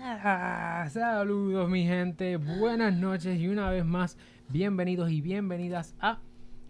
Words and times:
Ah, 0.00 0.88
saludos 0.90 1.68
mi 1.68 1.84
gente, 1.84 2.38
buenas 2.38 2.94
noches 2.94 3.38
y 3.38 3.48
una 3.48 3.68
vez 3.68 3.84
más 3.84 4.16
bienvenidos 4.48 5.10
y 5.10 5.20
bienvenidas 5.20 5.94
a 6.00 6.18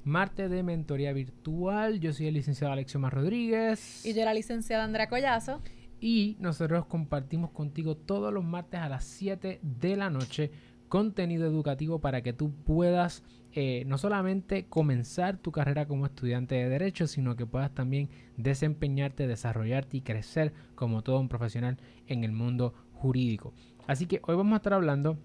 Marte 0.03 0.49
de 0.49 0.65
Mentoría 0.65 1.13
Virtual. 1.13 2.01
Yo 2.01 2.13
soy 2.13 2.27
el 2.27 2.35
licenciado 2.35 2.73
Alexio 2.73 2.99
Mar 2.99 3.15
Rodríguez. 3.15 4.05
Y 4.05 4.13
yo 4.13 4.25
la 4.25 4.35
licenciada 4.35 4.83
Andrea 4.83 5.09
Collazo. 5.09 5.63
Y 6.01 6.37
nosotros 6.41 6.87
compartimos 6.87 7.51
contigo 7.53 7.97
todos 7.97 8.33
los 8.35 8.43
martes 8.43 8.81
a 8.81 8.89
las 8.89 9.05
7 9.05 9.61
de 9.63 9.97
la 9.97 10.11
noche 10.11 10.51
contenido 10.89 11.47
educativo 11.47 12.01
para 12.01 12.23
que 12.23 12.33
tú 12.33 12.53
puedas 12.53 13.23
eh, 13.53 13.85
no 13.87 13.99
solamente 13.99 14.67
comenzar 14.67 15.37
tu 15.37 15.53
carrera 15.53 15.87
como 15.87 16.07
estudiante 16.07 16.57
de 16.57 16.69
derecho, 16.69 17.07
sino 17.07 17.37
que 17.37 17.47
puedas 17.47 17.73
también 17.73 18.11
desempeñarte, 18.37 19.27
desarrollarte 19.27 19.99
y 19.99 20.01
crecer 20.01 20.53
como 20.75 21.03
todo 21.03 21.21
un 21.21 21.29
profesional 21.29 21.79
en 22.09 22.25
el 22.25 22.33
mundo 22.33 22.75
jurídico. 23.03 23.53
Así 23.87 24.07
que 24.07 24.21
hoy 24.27 24.37
vamos 24.37 24.55
a 24.55 24.57
estar 24.57 24.73
hablando 24.73 25.19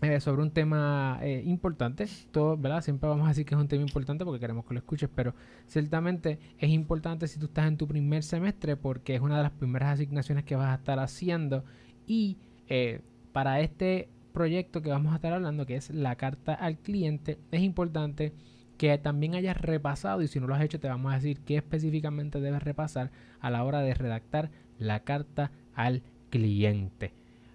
eh, 0.00 0.20
sobre 0.20 0.42
un 0.42 0.52
tema 0.52 1.18
eh, 1.22 1.42
importante. 1.44 2.06
Todo, 2.30 2.56
¿verdad? 2.56 2.82
Siempre 2.82 3.08
vamos 3.08 3.26
a 3.26 3.30
decir 3.30 3.44
que 3.44 3.56
es 3.56 3.60
un 3.60 3.66
tema 3.66 3.82
importante 3.82 4.24
porque 4.24 4.38
queremos 4.38 4.64
que 4.64 4.74
lo 4.74 4.78
escuches, 4.78 5.10
pero 5.12 5.34
ciertamente 5.66 6.38
es 6.58 6.70
importante 6.70 7.26
si 7.26 7.40
tú 7.40 7.46
estás 7.46 7.66
en 7.66 7.76
tu 7.76 7.88
primer 7.88 8.22
semestre 8.22 8.76
porque 8.76 9.16
es 9.16 9.20
una 9.20 9.36
de 9.36 9.42
las 9.42 9.52
primeras 9.52 9.94
asignaciones 9.94 10.44
que 10.44 10.54
vas 10.54 10.70
a 10.70 10.74
estar 10.76 11.00
haciendo 11.00 11.64
y 12.06 12.38
eh, 12.68 13.00
para 13.32 13.60
este 13.60 14.08
proyecto 14.32 14.82
que 14.82 14.90
vamos 14.90 15.12
a 15.12 15.16
estar 15.16 15.32
hablando, 15.32 15.66
que 15.66 15.74
es 15.74 15.90
la 15.90 16.14
carta 16.14 16.54
al 16.54 16.78
cliente, 16.78 17.40
es 17.50 17.62
importante 17.62 18.32
que 18.76 18.96
también 18.98 19.34
hayas 19.34 19.60
repasado 19.60 20.22
y 20.22 20.28
si 20.28 20.38
no 20.38 20.46
lo 20.46 20.54
has 20.54 20.62
hecho 20.62 20.78
te 20.78 20.86
vamos 20.86 21.10
a 21.12 21.16
decir 21.16 21.40
qué 21.40 21.56
específicamente 21.56 22.40
debes 22.40 22.62
repasar 22.62 23.10
a 23.40 23.50
la 23.50 23.64
hora 23.64 23.80
de 23.80 23.94
redactar 23.94 24.52
la 24.78 25.00
carta 25.00 25.50
al 25.74 26.02
cliente. 26.02 26.17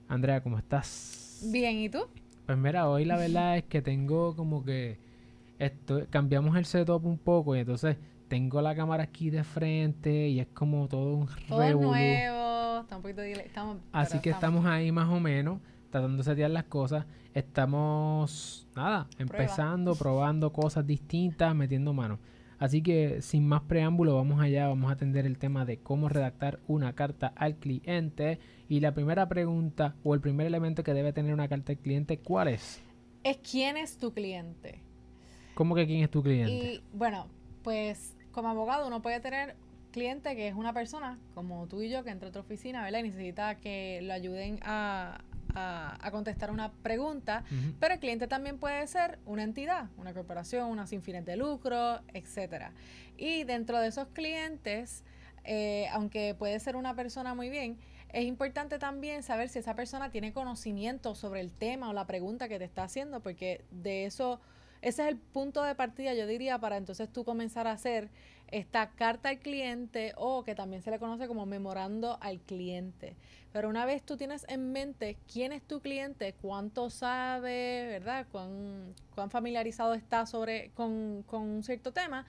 Andrea, 0.07 0.41
¿cómo 0.41 0.57
estás? 0.57 1.47
Bien, 1.51 1.77
¿y 1.77 1.89
tú? 1.89 1.99
Pues 2.45 2.57
mira, 2.57 2.89
hoy 2.89 3.05
la 3.05 3.17
verdad 3.17 3.57
es 3.57 3.63
que 3.65 3.81
tengo 3.81 4.35
como 4.35 4.63
que 4.65 4.97
esto, 5.59 6.05
cambiamos 6.09 6.57
el 6.57 6.65
setup 6.65 7.05
un 7.05 7.17
poco 7.17 7.55
y 7.55 7.59
entonces 7.59 7.97
tengo 8.27 8.61
la 8.61 8.75
cámara 8.75 9.03
aquí 9.03 9.29
de 9.29 9.43
frente 9.43 10.27
y 10.27 10.39
es 10.39 10.47
como 10.47 10.87
todo 10.87 11.15
un 11.15 11.27
todo 11.47 11.59
nuevo, 11.71 12.81
está 12.81 12.95
un 12.97 13.01
poquito 13.01 13.21
estamos, 13.21 13.77
Así 13.91 14.19
que 14.19 14.31
estamos, 14.31 14.65
ahí 14.65 14.91
más 14.91 15.07
o 15.09 15.19
menos 15.19 15.59
tratando 15.91 16.17
de 16.17 16.23
setear 16.23 16.49
las 16.49 16.63
cosas. 16.63 17.05
Estamos 17.33 18.67
nada, 18.75 19.07
empezando, 19.19 19.95
probando 19.95 20.51
cosas 20.51 20.85
distintas, 20.85 21.55
metiendo 21.55 21.93
manos. 21.93 22.19
Así 22.59 22.81
que 22.81 23.21
sin 23.21 23.47
más 23.47 23.61
preámbulo, 23.63 24.15
vamos 24.15 24.41
allá, 24.41 24.67
vamos 24.67 24.89
a 24.89 24.93
atender 24.93 25.25
el 25.25 25.37
tema 25.37 25.65
de 25.65 25.79
cómo 25.79 26.09
redactar 26.09 26.59
una 26.67 26.93
carta 26.93 27.33
al 27.35 27.57
cliente. 27.57 28.39
Y 28.69 28.79
la 28.79 28.93
primera 28.93 29.27
pregunta 29.27 29.95
o 30.03 30.13
el 30.13 30.21
primer 30.21 30.47
elemento 30.47 30.83
que 30.83 30.93
debe 30.93 31.13
tener 31.13 31.33
una 31.33 31.47
carta 31.47 31.71
al 31.71 31.77
cliente, 31.77 32.19
¿cuál 32.19 32.47
es? 32.49 32.81
Es 33.23 33.37
quién 33.37 33.77
es 33.77 33.97
tu 33.97 34.13
cliente. 34.13 34.81
¿Cómo 35.53 35.75
que 35.75 35.85
quién 35.85 36.03
es 36.03 36.09
tu 36.09 36.23
cliente? 36.23 36.51
Y 36.51 36.83
bueno, 36.93 37.27
pues 37.63 38.15
como 38.31 38.49
abogado 38.49 38.87
uno 38.87 39.01
puede 39.01 39.19
tener 39.19 39.55
cliente 39.91 40.35
que 40.35 40.47
es 40.47 40.55
una 40.55 40.73
persona 40.73 41.19
como 41.35 41.67
tú 41.67 41.81
y 41.81 41.89
yo 41.89 42.03
que 42.03 42.09
entra 42.09 42.29
a 42.29 42.31
tu 42.31 42.39
oficina, 42.39 42.83
¿verdad? 42.83 42.99
Y 42.99 43.03
necesita 43.03 43.55
que 43.55 44.01
lo 44.01 44.13
ayuden 44.13 44.59
a, 44.63 45.21
a, 45.55 46.09
contestar 46.11 46.51
una 46.51 46.71
pregunta, 46.71 47.43
pero 47.79 47.93
el 47.93 47.99
cliente 47.99 48.27
también 48.27 48.57
puede 48.57 48.85
ser 48.87 49.19
una 49.25 49.43
entidad, 49.43 49.89
una 49.97 50.13
corporación, 50.13 50.69
una 50.69 50.87
sin 50.87 51.01
fines 51.01 51.25
de 51.25 51.35
lucro, 51.35 51.99
etcétera. 52.13 52.71
Y 53.17 53.43
dentro 53.43 53.79
de 53.79 53.87
esos 53.87 54.07
clientes, 54.09 55.03
eh, 55.43 55.87
aunque 55.91 56.35
puede 56.35 56.59
ser 56.59 56.75
una 56.75 56.95
persona 56.95 57.33
muy 57.33 57.49
bien, 57.49 57.77
es 58.13 58.25
importante 58.25 58.77
también 58.77 59.23
saber 59.23 59.49
si 59.49 59.59
esa 59.59 59.75
persona 59.75 60.11
tiene 60.11 60.33
conocimiento 60.33 61.15
sobre 61.15 61.41
el 61.41 61.51
tema 61.51 61.89
o 61.89 61.93
la 61.93 62.05
pregunta 62.05 62.47
que 62.47 62.59
te 62.59 62.65
está 62.65 62.83
haciendo, 62.83 63.21
porque 63.21 63.65
de 63.71 64.05
eso, 64.05 64.39
ese 64.81 65.01
es 65.01 65.07
el 65.07 65.17
punto 65.17 65.63
de 65.63 65.73
partida, 65.73 66.13
yo 66.13 66.27
diría, 66.27 66.59
para 66.59 66.77
entonces 66.77 67.11
tú 67.11 67.23
comenzar 67.25 67.65
a 67.67 67.71
hacer 67.71 68.09
esta 68.53 68.91
carta 68.91 69.29
al 69.29 69.39
cliente 69.39 70.13
o 70.15 70.43
que 70.43 70.53
también 70.53 70.83
se 70.83 70.91
le 70.91 70.99
conoce 70.99 71.27
como 71.27 71.47
memorando 71.47 72.19
al 72.21 72.39
cliente. 72.39 73.15
Pero 73.51 73.67
una 73.67 73.85
vez 73.85 74.03
tú 74.03 74.15
tienes 74.15 74.45
en 74.47 74.71
mente 74.71 75.17
quién 75.31 75.51
es 75.51 75.63
tu 75.63 75.81
cliente, 75.81 76.35
cuánto 76.39 76.91
sabe, 76.91 77.87
¿verdad? 77.87 78.27
Cuán, 78.31 78.93
cuán 79.15 79.31
familiarizado 79.31 79.95
está 79.95 80.27
sobre, 80.27 80.69
con, 80.75 81.25
un 81.31 81.63
cierto 81.63 81.91
tema, 81.91 82.27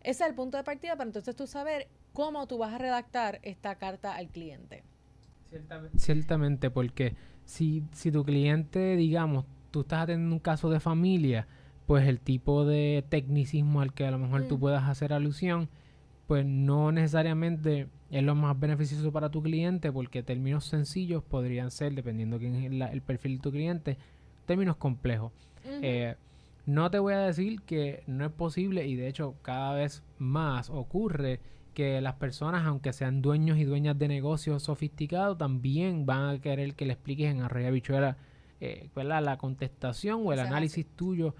ese 0.00 0.22
es 0.22 0.30
el 0.30 0.36
punto 0.36 0.56
de 0.56 0.62
partida 0.62 0.92
para 0.92 1.08
entonces 1.08 1.34
tú 1.34 1.48
saber 1.48 1.88
cómo 2.12 2.46
tú 2.46 2.56
vas 2.58 2.72
a 2.72 2.78
redactar 2.78 3.40
esta 3.42 3.74
carta 3.74 4.14
al 4.14 4.28
cliente. 4.28 4.84
Ciertamente, 5.48 5.98
ciertamente 5.98 6.70
porque 6.70 7.16
si, 7.44 7.82
si 7.92 8.12
tu 8.12 8.24
cliente, 8.24 8.94
digamos, 8.94 9.44
tú 9.72 9.80
estás 9.80 10.04
atendiendo 10.04 10.36
un 10.36 10.40
caso 10.40 10.70
de 10.70 10.78
familia, 10.78 11.48
pues 11.86 12.08
el 12.08 12.20
tipo 12.20 12.64
de 12.64 13.04
tecnicismo 13.08 13.80
al 13.80 13.92
que 13.92 14.06
a 14.06 14.10
lo 14.10 14.18
mejor 14.18 14.48
tú 14.48 14.56
mm. 14.56 14.60
puedas 14.60 14.84
hacer 14.84 15.12
alusión, 15.12 15.68
pues 16.26 16.46
no 16.46 16.92
necesariamente 16.92 17.88
es 18.10 18.22
lo 18.22 18.34
más 18.34 18.58
beneficioso 18.58 19.12
para 19.12 19.30
tu 19.30 19.42
cliente, 19.42 19.92
porque 19.92 20.22
términos 20.22 20.64
sencillos 20.64 21.22
podrían 21.22 21.70
ser, 21.70 21.94
dependiendo 21.94 22.38
quién 22.38 22.54
es 22.54 22.92
el 22.92 23.02
perfil 23.02 23.36
de 23.36 23.42
tu 23.42 23.50
cliente, 23.50 23.98
términos 24.46 24.76
complejos. 24.76 25.32
Eh, 25.64 26.14
no 26.66 26.90
te 26.90 26.98
voy 26.98 27.14
a 27.14 27.18
decir 27.18 27.60
que 27.62 28.02
no 28.06 28.24
es 28.24 28.32
posible, 28.32 28.86
y 28.86 28.96
de 28.96 29.08
hecho 29.08 29.34
cada 29.42 29.74
vez 29.74 30.02
más 30.18 30.70
ocurre 30.70 31.40
que 31.74 32.00
las 32.00 32.14
personas, 32.14 32.64
aunque 32.64 32.92
sean 32.92 33.20
dueños 33.20 33.58
y 33.58 33.64
dueñas 33.64 33.98
de 33.98 34.08
negocios 34.08 34.62
sofisticados, 34.62 35.36
también 35.36 36.06
van 36.06 36.36
a 36.36 36.40
querer 36.40 36.74
que 36.74 36.86
le 36.86 36.92
expliques 36.92 37.30
en 37.30 37.42
Arroyo 37.42 37.72
Bichuela 37.72 38.16
eh, 38.60 38.88
la 38.94 39.36
contestación 39.36 40.22
o 40.24 40.32
el 40.32 40.38
análisis 40.38 40.86
tuyo 40.86 41.34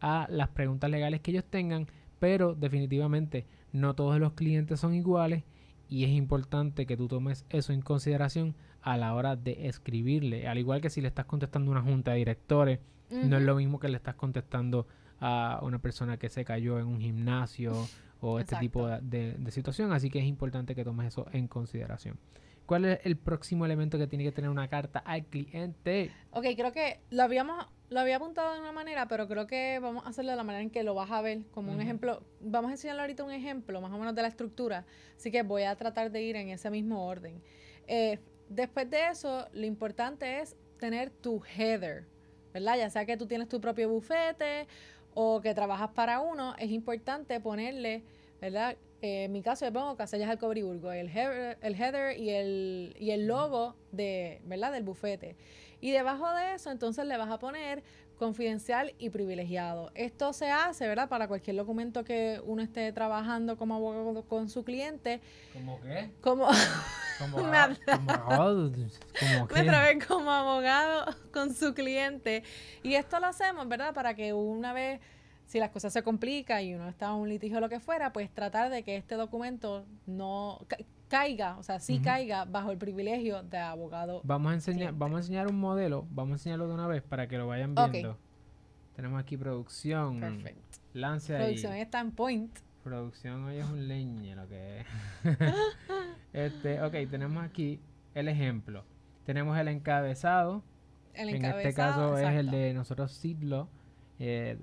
a 0.00 0.26
las 0.30 0.48
preguntas 0.48 0.90
legales 0.90 1.20
que 1.20 1.30
ellos 1.30 1.44
tengan, 1.48 1.86
pero 2.18 2.54
definitivamente 2.54 3.46
no 3.72 3.94
todos 3.94 4.18
los 4.18 4.32
clientes 4.32 4.80
son 4.80 4.94
iguales 4.94 5.44
y 5.88 6.04
es 6.04 6.10
importante 6.10 6.86
que 6.86 6.96
tú 6.96 7.08
tomes 7.08 7.44
eso 7.50 7.72
en 7.72 7.80
consideración 7.80 8.54
a 8.82 8.96
la 8.96 9.14
hora 9.14 9.36
de 9.36 9.68
escribirle. 9.68 10.48
Al 10.48 10.58
igual 10.58 10.80
que 10.80 10.90
si 10.90 11.00
le 11.00 11.08
estás 11.08 11.26
contestando 11.26 11.70
a 11.70 11.72
una 11.72 11.82
junta 11.82 12.12
de 12.12 12.18
directores, 12.18 12.80
no 13.10 13.36
es 13.36 13.42
lo 13.42 13.54
mismo 13.54 13.78
que 13.78 13.88
le 13.88 13.96
estás 13.96 14.16
contestando 14.16 14.86
a 15.20 15.60
una 15.62 15.78
persona 15.78 16.16
que 16.16 16.28
se 16.28 16.44
cayó 16.44 16.78
en 16.78 16.86
un 16.86 17.00
gimnasio 17.00 17.72
o 18.20 18.40
este 18.40 18.56
tipo 18.56 18.88
de, 18.88 19.34
de, 19.34 19.50
situación. 19.50 19.92
Así 19.92 20.10
que 20.10 20.18
es 20.18 20.24
importante 20.24 20.74
que 20.74 20.84
tomes 20.84 21.08
eso 21.08 21.26
en 21.32 21.46
consideración. 21.48 22.18
¿Cuál 22.66 22.84
es 22.84 23.00
el 23.04 23.16
próximo 23.16 23.64
elemento 23.64 23.96
que 23.96 24.06
tiene 24.06 24.24
que 24.24 24.32
tener 24.32 24.50
una 24.50 24.68
carta 24.68 24.98
al 24.98 25.24
cliente? 25.24 26.10
Ok, 26.32 26.46
creo 26.56 26.72
que 26.72 27.00
lo 27.10 27.22
habíamos 27.22 27.66
lo 27.88 28.00
había 28.00 28.16
apuntado 28.16 28.54
de 28.54 28.60
una 28.60 28.72
manera, 28.72 29.06
pero 29.06 29.28
creo 29.28 29.46
que 29.46 29.78
vamos 29.78 30.04
a 30.04 30.08
hacerlo 30.08 30.32
de 30.32 30.36
la 30.36 30.42
manera 30.42 30.62
en 30.62 30.70
que 30.70 30.82
lo 30.82 30.94
vas 30.94 31.10
a 31.10 31.22
ver, 31.22 31.44
como 31.52 31.72
un 31.72 31.80
ejemplo. 31.80 32.22
Vamos 32.40 32.70
a 32.70 32.72
enseñarle 32.72 33.02
ahorita 33.02 33.22
un 33.22 33.30
ejemplo 33.30 33.80
más 33.80 33.92
o 33.92 33.98
menos 33.98 34.14
de 34.14 34.22
la 34.22 34.28
estructura, 34.28 34.84
así 35.16 35.30
que 35.30 35.42
voy 35.42 35.62
a 35.62 35.76
tratar 35.76 36.10
de 36.10 36.22
ir 36.22 36.36
en 36.36 36.48
ese 36.48 36.68
mismo 36.70 37.06
orden. 37.06 37.40
Eh, 37.86 38.18
después 38.48 38.90
de 38.90 39.08
eso, 39.08 39.46
lo 39.52 39.66
importante 39.66 40.40
es 40.40 40.56
tener 40.78 41.10
tu 41.10 41.42
header, 41.56 42.06
¿verdad? 42.52 42.76
Ya 42.76 42.90
sea 42.90 43.06
que 43.06 43.16
tú 43.16 43.26
tienes 43.26 43.48
tu 43.48 43.60
propio 43.60 43.88
bufete 43.88 44.66
o 45.14 45.40
que 45.40 45.54
trabajas 45.54 45.90
para 45.90 46.20
uno, 46.20 46.56
es 46.58 46.70
importante 46.70 47.38
ponerle, 47.40 48.02
¿verdad? 48.40 48.76
Eh, 49.06 49.24
en 49.24 49.32
mi 49.32 49.40
caso 49.40 49.64
yo 49.64 49.72
pongo 49.72 49.96
Casellas 49.96 50.28
al 50.28 50.38
Cobriburgo, 50.38 50.90
el 50.90 51.08
header, 51.08 51.58
el 51.62 51.80
header 51.80 52.18
y, 52.18 52.30
el, 52.30 52.96
y 52.98 53.12
el 53.12 53.28
logo 53.28 53.76
de, 53.92 54.40
¿verdad? 54.46 54.72
del 54.72 54.82
bufete. 54.82 55.36
Y 55.80 55.92
debajo 55.92 56.28
de 56.32 56.54
eso, 56.54 56.72
entonces 56.72 57.06
le 57.06 57.16
vas 57.16 57.30
a 57.30 57.38
poner 57.38 57.84
confidencial 58.18 58.94
y 58.98 59.10
privilegiado. 59.10 59.92
Esto 59.94 60.32
se 60.32 60.50
hace, 60.50 60.88
¿verdad? 60.88 61.08
Para 61.08 61.28
cualquier 61.28 61.54
documento 61.54 62.02
que 62.02 62.40
uno 62.44 62.62
esté 62.62 62.90
trabajando 62.92 63.56
como 63.56 63.76
abogado 63.76 64.24
con 64.24 64.48
su 64.48 64.64
cliente. 64.64 65.20
¿Cómo 65.52 65.80
qué? 65.82 66.10
Como, 66.20 66.48
como, 67.20 67.38
abogado. 67.38 67.76
¿Cómo 69.48 70.08
como 70.08 70.30
abogado 70.32 71.14
con 71.32 71.54
su 71.54 71.74
cliente. 71.74 72.42
Y 72.82 72.94
esto 72.94 73.20
lo 73.20 73.26
hacemos, 73.26 73.68
¿verdad? 73.68 73.94
Para 73.94 74.14
que 74.14 74.32
una 74.32 74.72
vez 74.72 75.00
si 75.46 75.60
las 75.60 75.70
cosas 75.70 75.92
se 75.92 76.02
complican 76.02 76.62
y 76.64 76.74
uno 76.74 76.88
está 76.88 77.06
en 77.06 77.12
un 77.12 77.28
litigio 77.28 77.58
o 77.58 77.60
lo 77.60 77.68
que 77.68 77.80
fuera, 77.80 78.12
pues 78.12 78.30
tratar 78.30 78.70
de 78.70 78.82
que 78.82 78.96
este 78.96 79.14
documento 79.14 79.86
no 80.06 80.58
caiga, 81.08 81.56
o 81.58 81.62
sea, 81.62 81.78
sí 81.78 82.00
caiga 82.00 82.44
bajo 82.44 82.72
el 82.72 82.78
privilegio 82.78 83.42
de 83.44 83.58
abogado. 83.58 84.20
Vamos 84.24 84.50
a 84.50 84.54
enseñar, 84.54 84.92
vamos 84.92 85.18
a 85.18 85.20
enseñar 85.20 85.46
un 85.46 85.58
modelo, 85.58 86.06
vamos 86.10 86.32
a 86.32 86.34
enseñarlo 86.34 86.66
de 86.66 86.74
una 86.74 86.88
vez 86.88 87.02
para 87.02 87.28
que 87.28 87.38
lo 87.38 87.46
vayan 87.46 87.74
viendo. 87.74 88.18
Tenemos 88.96 89.20
aquí 89.20 89.36
producción. 89.36 90.20
Perfecto. 90.20 90.78
Lance 90.94 91.36
ahí. 91.36 91.42
Producción 91.42 91.74
está 91.74 92.00
en 92.00 92.10
point. 92.12 92.58
Producción 92.82 93.44
hoy 93.44 93.58
es 93.58 93.66
un 93.66 93.86
leñe 93.88 94.34
lo 94.34 94.48
que 94.48 94.80
es. 94.80 94.86
este, 96.32 96.82
ok, 96.82 96.94
tenemos 97.10 97.44
aquí 97.44 97.78
el 98.14 98.28
ejemplo. 98.28 98.84
Tenemos 99.24 99.56
el 99.58 99.68
encabezado. 99.68 100.62
El 101.12 101.28
encabezado. 101.28 101.60
En 101.60 101.68
este 101.68 101.74
caso 101.74 102.18
es 102.18 102.34
el 102.34 102.50
de 102.50 102.74
nosotros 102.74 103.12
Sidlo. 103.12 103.68
Eh, 104.18 104.56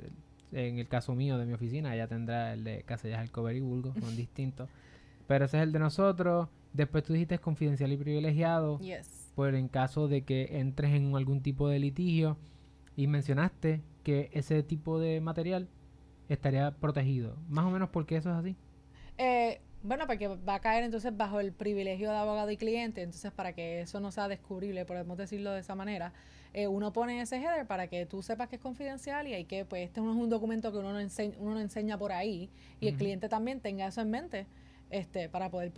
en 0.54 0.80
el 0.80 0.88
caso 0.88 1.16
mío 1.16 1.38
de 1.38 1.46
mi 1.46 1.54
oficina, 1.54 1.96
ya 1.96 2.08
tendrá 2.08 2.54
el 2.54 2.64
de 2.64 2.84
Casellas 2.84 3.20
Alcover 3.20 3.56
y 3.56 3.62
Bulgo, 3.62 3.94
son 4.00 4.16
distintos. 4.16 4.70
Pero 5.28 5.46
ese 5.46 5.58
es 5.58 5.64
el 5.64 5.72
de 5.72 5.80
nosotros. 5.80 6.50
Después 6.74 7.04
tú 7.04 7.14
dijiste 7.14 7.38
confidencial 7.40 7.92
y 7.92 7.98
privilegiado. 7.98 8.80
Yes. 8.80 9.32
por 9.36 9.56
en 9.56 9.68
caso 9.68 10.08
de 10.08 10.24
que 10.24 10.60
entres 10.60 10.94
en 10.94 11.16
algún 11.16 11.42
tipo 11.42 11.68
de 11.68 11.80
litigio 11.80 12.38
y 12.96 13.08
mencionaste 13.08 13.82
que 14.04 14.30
ese 14.34 14.62
tipo 14.64 15.00
de 15.00 15.22
material 15.22 15.68
estaría 16.30 16.72
protegido. 16.72 17.36
Más 17.50 17.66
o 17.66 17.72
menos 17.72 17.90
porque 17.90 18.18
eso 18.18 18.30
es 18.30 18.36
así. 18.36 18.56
Eh, 19.18 19.60
bueno, 19.82 20.08
porque 20.08 20.28
va 20.28 20.56
a 20.56 20.60
caer 20.60 20.84
entonces 20.84 21.16
bajo 21.16 21.40
el 21.40 21.52
privilegio 21.52 22.10
de 22.10 22.16
abogado 22.16 22.50
y 22.52 22.58
cliente, 22.58 23.02
entonces 23.02 23.32
para 23.32 23.54
que 23.54 23.82
eso 23.82 24.00
no 24.00 24.12
sea 24.12 24.28
descubrible, 24.28 24.86
podemos 24.86 25.18
decirlo 25.18 25.52
de 25.52 25.60
esa 25.60 25.76
manera, 25.76 26.14
eh, 26.54 26.68
uno 26.68 26.94
pone 26.94 27.20
ese 27.22 27.38
header 27.38 27.66
para 27.66 27.88
que 27.88 28.06
tú 28.06 28.22
sepas 28.22 28.48
que 28.48 28.58
es 28.58 28.62
confidencial 28.62 29.28
y 29.28 29.34
hay 29.34 29.46
que, 29.46 29.66
pues 29.66 29.86
este 29.86 30.02
no 30.02 30.12
es 30.12 30.18
un 30.18 30.30
documento 30.30 30.72
que 30.72 30.78
uno 30.78 30.94
no, 30.94 31.00
enseña, 31.00 31.36
uno 31.40 31.56
no 31.56 31.60
enseña 31.60 31.98
por 31.98 32.12
ahí 32.12 32.50
y 32.80 32.88
el 32.88 32.96
cliente 32.96 33.30
también 33.30 33.60
tenga 33.60 33.88
eso 33.88 34.02
en 34.02 34.12
mente 34.12 34.48
este, 34.94 35.28
para 35.28 35.50
poder 35.50 35.72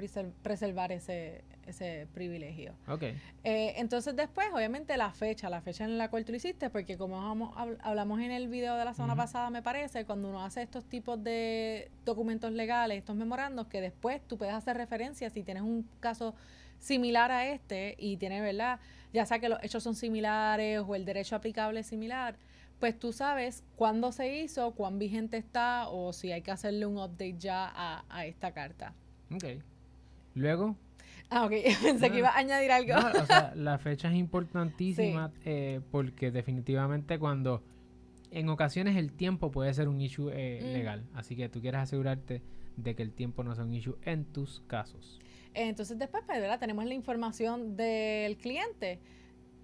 preservar 0.43 0.91
ese, 0.91 1.45
ese 1.65 2.05
privilegio. 2.13 2.73
Okay. 2.85 3.17
Eh, 3.45 3.75
entonces 3.77 4.13
después, 4.13 4.47
obviamente, 4.53 4.97
la 4.97 5.11
fecha, 5.11 5.49
la 5.49 5.61
fecha 5.61 5.85
en 5.85 5.97
la 5.97 6.09
cual 6.09 6.25
tú 6.25 6.33
lo 6.33 6.35
hiciste, 6.35 6.69
porque 6.69 6.97
como 6.97 7.55
hablamos 7.81 8.19
en 8.19 8.31
el 8.31 8.49
video 8.49 8.75
de 8.75 8.83
la 8.83 8.93
semana 8.93 9.15
pasada, 9.15 9.49
me 9.49 9.61
parece, 9.61 10.03
cuando 10.03 10.27
uno 10.27 10.43
hace 10.43 10.61
estos 10.61 10.83
tipos 10.83 11.23
de 11.23 11.89
documentos 12.03 12.51
legales, 12.51 12.97
estos 12.97 13.15
memorandos, 13.15 13.67
que 13.67 13.79
después 13.79 14.21
tú 14.27 14.37
puedes 14.37 14.53
hacer 14.53 14.75
referencia 14.75 15.29
si 15.29 15.43
tienes 15.43 15.63
un 15.63 15.87
caso 16.01 16.35
similar 16.79 17.31
a 17.31 17.47
este 17.47 17.95
y 17.97 18.17
tiene, 18.17 18.41
¿verdad? 18.41 18.79
Ya 19.13 19.25
sea 19.25 19.39
que 19.39 19.49
los 19.49 19.63
hechos 19.63 19.83
son 19.83 19.95
similares 19.95 20.81
o 20.85 20.95
el 20.95 21.05
derecho 21.05 21.35
aplicable 21.35 21.79
es 21.79 21.87
similar, 21.87 22.35
pues 22.79 22.99
tú 22.99 23.13
sabes 23.13 23.63
cuándo 23.75 24.11
se 24.11 24.37
hizo, 24.37 24.71
cuán 24.71 24.99
vigente 24.99 25.37
está 25.37 25.87
o 25.87 26.13
si 26.13 26.31
hay 26.31 26.41
que 26.41 26.51
hacerle 26.51 26.85
un 26.85 26.97
update 26.97 27.37
ya 27.37 27.71
a, 27.73 28.03
a 28.09 28.25
esta 28.25 28.51
carta. 28.51 28.93
Ok. 29.33 29.45
Luego, 30.33 30.75
Ah, 31.29 31.45
ok. 31.45 31.51
Pensé 31.81 32.11
que 32.11 32.19
iba 32.19 32.29
a 32.29 32.37
añadir 32.37 32.71
algo. 32.71 32.93
o 33.21 33.25
sea, 33.25 33.53
la 33.55 33.77
fecha 33.77 34.09
es 34.09 34.15
importantísima 34.15 35.31
eh, 35.45 35.81
porque 35.91 36.31
definitivamente 36.31 37.19
cuando 37.19 37.63
en 38.31 38.49
ocasiones 38.49 38.95
el 38.97 39.11
tiempo 39.11 39.51
puede 39.51 39.73
ser 39.73 39.87
un 39.87 40.01
issue 40.01 40.31
eh, 40.33 40.61
mm. 40.61 40.73
legal. 40.73 41.03
Así 41.13 41.35
que 41.35 41.49
tú 41.49 41.61
quieres 41.61 41.81
asegurarte 41.81 42.41
de 42.77 42.95
que 42.95 43.03
el 43.03 43.11
tiempo 43.11 43.43
no 43.43 43.55
sea 43.55 43.63
un 43.63 43.73
issue 43.73 43.97
en 44.03 44.25
tus 44.25 44.61
casos. 44.67 45.19
Entonces 45.53 45.97
después, 45.97 46.23
pues, 46.25 46.39
¿verdad? 46.39 46.59
tenemos 46.59 46.85
la 46.85 46.93
información 46.93 47.77
del 47.77 48.37
cliente, 48.37 48.99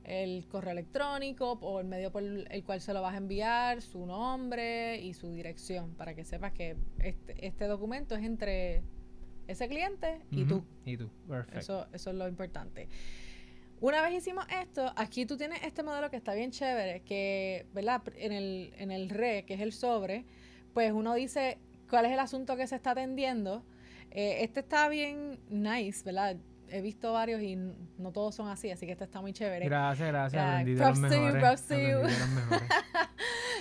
el 0.03 0.47
correo 0.47 0.71
electrónico 0.71 1.53
o 1.61 1.79
el 1.79 1.85
medio 1.85 2.11
por 2.11 2.23
el 2.23 2.63
cual 2.63 2.81
se 2.81 2.93
lo 2.93 3.01
vas 3.01 3.13
a 3.13 3.17
enviar, 3.17 3.81
su 3.81 4.05
nombre 4.05 5.01
y 5.01 5.13
su 5.13 5.31
dirección, 5.31 5.93
para 5.95 6.15
que 6.15 6.23
sepas 6.23 6.53
que 6.53 6.77
este, 6.99 7.45
este 7.45 7.65
documento 7.65 8.15
es 8.15 8.23
entre 8.23 8.83
ese 9.47 9.67
cliente 9.67 10.21
y 10.31 10.45
tú. 10.45 10.63
Y 10.85 10.97
tú, 10.97 11.09
perfecto. 11.27 11.59
Eso, 11.59 11.87
eso 11.91 12.09
es 12.11 12.15
lo 12.15 12.27
importante. 12.27 12.87
Una 13.81 14.03
vez 14.03 14.13
hicimos 14.13 14.45
esto, 14.61 14.93
aquí 14.95 15.25
tú 15.25 15.37
tienes 15.37 15.63
este 15.63 15.81
modelo 15.81 16.11
que 16.11 16.17
está 16.17 16.35
bien 16.35 16.51
chévere, 16.51 17.01
que, 17.01 17.65
¿verdad? 17.73 18.03
En 18.15 18.31
el, 18.31 18.73
en 18.77 18.91
el 18.91 19.09
RE, 19.09 19.43
que 19.43 19.55
es 19.55 19.59
el 19.59 19.73
sobre, 19.73 20.23
pues 20.71 20.91
uno 20.91 21.15
dice 21.15 21.57
cuál 21.89 22.05
es 22.05 22.11
el 22.11 22.19
asunto 22.19 22.55
que 22.55 22.67
se 22.67 22.75
está 22.75 22.91
atendiendo. 22.91 23.65
Eh, 24.11 24.43
este 24.43 24.59
está 24.59 24.87
bien 24.87 25.39
nice, 25.49 26.03
¿verdad? 26.05 26.37
He 26.69 26.81
visto 26.81 27.11
varios 27.11 27.41
y 27.41 27.55
no 27.55 28.11
todos 28.11 28.35
son 28.35 28.49
así, 28.49 28.69
así 28.69 28.85
que 28.85 28.91
este 28.91 29.05
está 29.05 29.19
muy 29.19 29.33
chévere. 29.33 29.65
Gracias, 29.65 30.07
gracias. 30.07 30.43
Aprendí 30.43 30.75
de 30.75 30.85
los 30.85 30.99
mejores. 30.99 31.67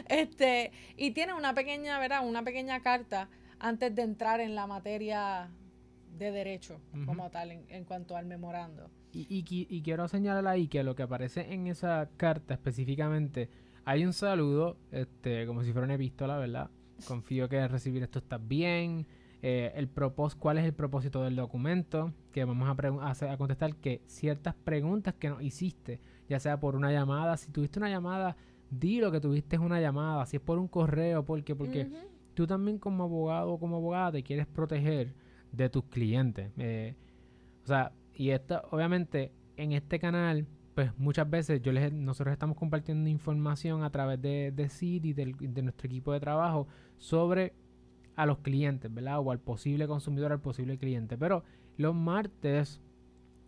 este, 0.06 0.70
y 0.98 1.12
tiene 1.12 1.32
una 1.32 1.54
pequeña, 1.54 1.98
¿verdad? 1.98 2.28
Una 2.28 2.42
pequeña 2.42 2.80
carta 2.80 3.30
antes 3.58 3.94
de 3.94 4.02
entrar 4.02 4.40
en 4.40 4.54
la 4.54 4.66
materia 4.66 5.48
de 6.18 6.30
derecho 6.30 6.78
como 7.06 7.30
tal 7.30 7.52
en, 7.52 7.84
cuanto 7.84 8.16
al 8.16 8.26
memorando. 8.26 8.90
Y, 9.12 9.44
y, 9.68 9.82
quiero 9.82 10.06
señalar 10.06 10.46
ahí 10.46 10.68
que 10.68 10.84
lo 10.84 10.94
que 10.94 11.02
aparece 11.02 11.52
en 11.52 11.66
esa 11.66 12.08
carta 12.16 12.54
específicamente, 12.54 13.48
hay 13.84 14.04
un 14.04 14.12
saludo, 14.12 14.76
este, 14.92 15.46
como 15.46 15.64
si 15.64 15.72
fuera 15.72 15.84
una 15.84 15.94
epístola, 15.94 16.38
¿verdad? 16.38 16.70
Confío 17.06 17.48
que 17.48 17.66
recibir 17.66 18.02
esto 18.02 18.20
está 18.20 18.38
bien. 18.38 19.06
Eh, 19.42 19.72
el 19.74 19.88
propós, 19.88 20.34
¿Cuál 20.34 20.58
es 20.58 20.64
el 20.64 20.74
propósito 20.74 21.24
del 21.24 21.34
documento? 21.34 22.12
Que 22.30 22.44
vamos 22.44 22.68
a, 22.68 23.32
a, 23.32 23.36
contestar 23.36 23.74
que 23.76 24.02
ciertas 24.06 24.54
preguntas 24.54 25.14
que 25.14 25.30
nos 25.30 25.42
hiciste, 25.42 25.98
ya 26.28 26.38
sea 26.38 26.60
por 26.60 26.76
una 26.76 26.92
llamada, 26.92 27.36
si 27.36 27.50
tuviste 27.50 27.78
una 27.78 27.88
llamada, 27.88 28.36
di 28.70 29.00
lo 29.00 29.10
que 29.10 29.20
tuviste 29.20 29.56
es 29.56 29.62
una 29.62 29.80
llamada, 29.80 30.24
si 30.26 30.36
es 30.36 30.42
por 30.42 30.58
un 30.58 30.68
correo, 30.68 31.24
porque, 31.24 31.56
porque 31.56 31.90
tú 32.34 32.46
también 32.46 32.78
como 32.78 33.04
abogado 33.04 33.52
o 33.52 33.58
como 33.58 33.76
abogada 33.76 34.12
te 34.12 34.22
quieres 34.22 34.46
proteger 34.46 35.14
de 35.52 35.68
tus 35.68 35.84
clientes. 35.84 36.52
Eh, 36.58 36.94
o 37.64 37.66
sea, 37.66 37.92
y 38.20 38.32
esto, 38.32 38.60
obviamente, 38.70 39.32
en 39.56 39.72
este 39.72 39.98
canal, 39.98 40.46
pues 40.74 40.92
muchas 40.98 41.30
veces 41.30 41.62
yo 41.62 41.72
les, 41.72 41.90
nosotros 41.90 42.34
estamos 42.34 42.54
compartiendo 42.54 43.08
información 43.08 43.82
a 43.82 43.88
través 43.88 44.20
de, 44.20 44.52
de 44.52 44.70
y 44.78 45.14
de 45.14 45.62
nuestro 45.62 45.86
equipo 45.86 46.12
de 46.12 46.20
trabajo 46.20 46.68
sobre 46.98 47.54
a 48.16 48.26
los 48.26 48.40
clientes, 48.40 48.92
¿verdad? 48.92 49.20
O 49.20 49.30
al 49.30 49.38
posible 49.38 49.86
consumidor, 49.86 50.32
al 50.32 50.40
posible 50.42 50.76
cliente. 50.76 51.16
Pero 51.16 51.44
los 51.78 51.94
martes, 51.94 52.82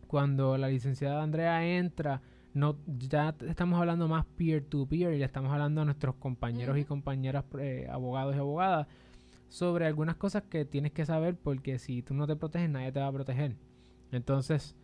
cuando 0.06 0.56
la 0.56 0.68
licenciada 0.68 1.22
Andrea 1.22 1.66
entra, 1.66 2.22
no, 2.54 2.78
ya 2.86 3.36
estamos 3.46 3.78
hablando 3.78 4.08
más 4.08 4.24
peer-to-peer 4.38 5.12
y 5.12 5.18
le 5.18 5.24
estamos 5.26 5.52
hablando 5.52 5.82
a 5.82 5.84
nuestros 5.84 6.14
compañeros 6.14 6.78
y 6.78 6.86
compañeras 6.86 7.44
eh, 7.58 7.88
abogados 7.90 8.34
y 8.34 8.38
abogadas 8.38 8.86
sobre 9.48 9.84
algunas 9.84 10.16
cosas 10.16 10.44
que 10.44 10.64
tienes 10.64 10.92
que 10.92 11.04
saber 11.04 11.36
porque 11.36 11.78
si 11.78 12.00
tú 12.00 12.14
no 12.14 12.26
te 12.26 12.36
proteges 12.36 12.70
nadie 12.70 12.90
te 12.90 13.00
va 13.00 13.08
a 13.08 13.12
proteger. 13.12 13.54
Entonces, 14.12 14.76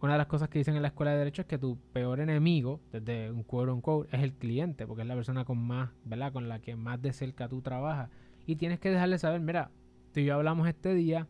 una 0.00 0.12
de 0.12 0.18
las 0.18 0.26
cosas 0.26 0.48
que 0.48 0.58
dicen 0.58 0.76
en 0.76 0.82
la 0.82 0.88
escuela 0.88 1.12
de 1.12 1.18
derecho 1.18 1.42
es 1.42 1.48
que 1.48 1.58
tu 1.58 1.78
peor 1.92 2.20
enemigo, 2.20 2.80
desde 2.90 3.30
un 3.30 3.42
quote 3.42 3.70
un 3.70 3.82
quote, 3.82 4.16
es 4.16 4.22
el 4.22 4.32
cliente, 4.32 4.86
porque 4.86 5.02
es 5.02 5.08
la 5.08 5.14
persona 5.14 5.44
con 5.44 5.58
más, 5.58 5.90
¿verdad? 6.04 6.32
Con 6.32 6.48
la 6.48 6.60
que 6.60 6.74
más 6.74 7.00
de 7.00 7.12
cerca 7.12 7.48
tú 7.48 7.60
trabajas. 7.60 8.10
Y 8.46 8.56
tienes 8.56 8.80
que 8.80 8.90
dejarle 8.90 9.18
saber, 9.18 9.40
mira, 9.40 9.70
tú 10.12 10.20
y 10.20 10.24
yo 10.24 10.34
hablamos 10.34 10.66
este 10.66 10.94
día, 10.94 11.28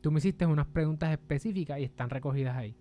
tú 0.00 0.12
me 0.12 0.18
hiciste 0.18 0.46
unas 0.46 0.66
preguntas 0.66 1.10
específicas 1.10 1.80
y 1.80 1.84
están 1.84 2.10
recogidas 2.10 2.56
ahí. 2.56 2.76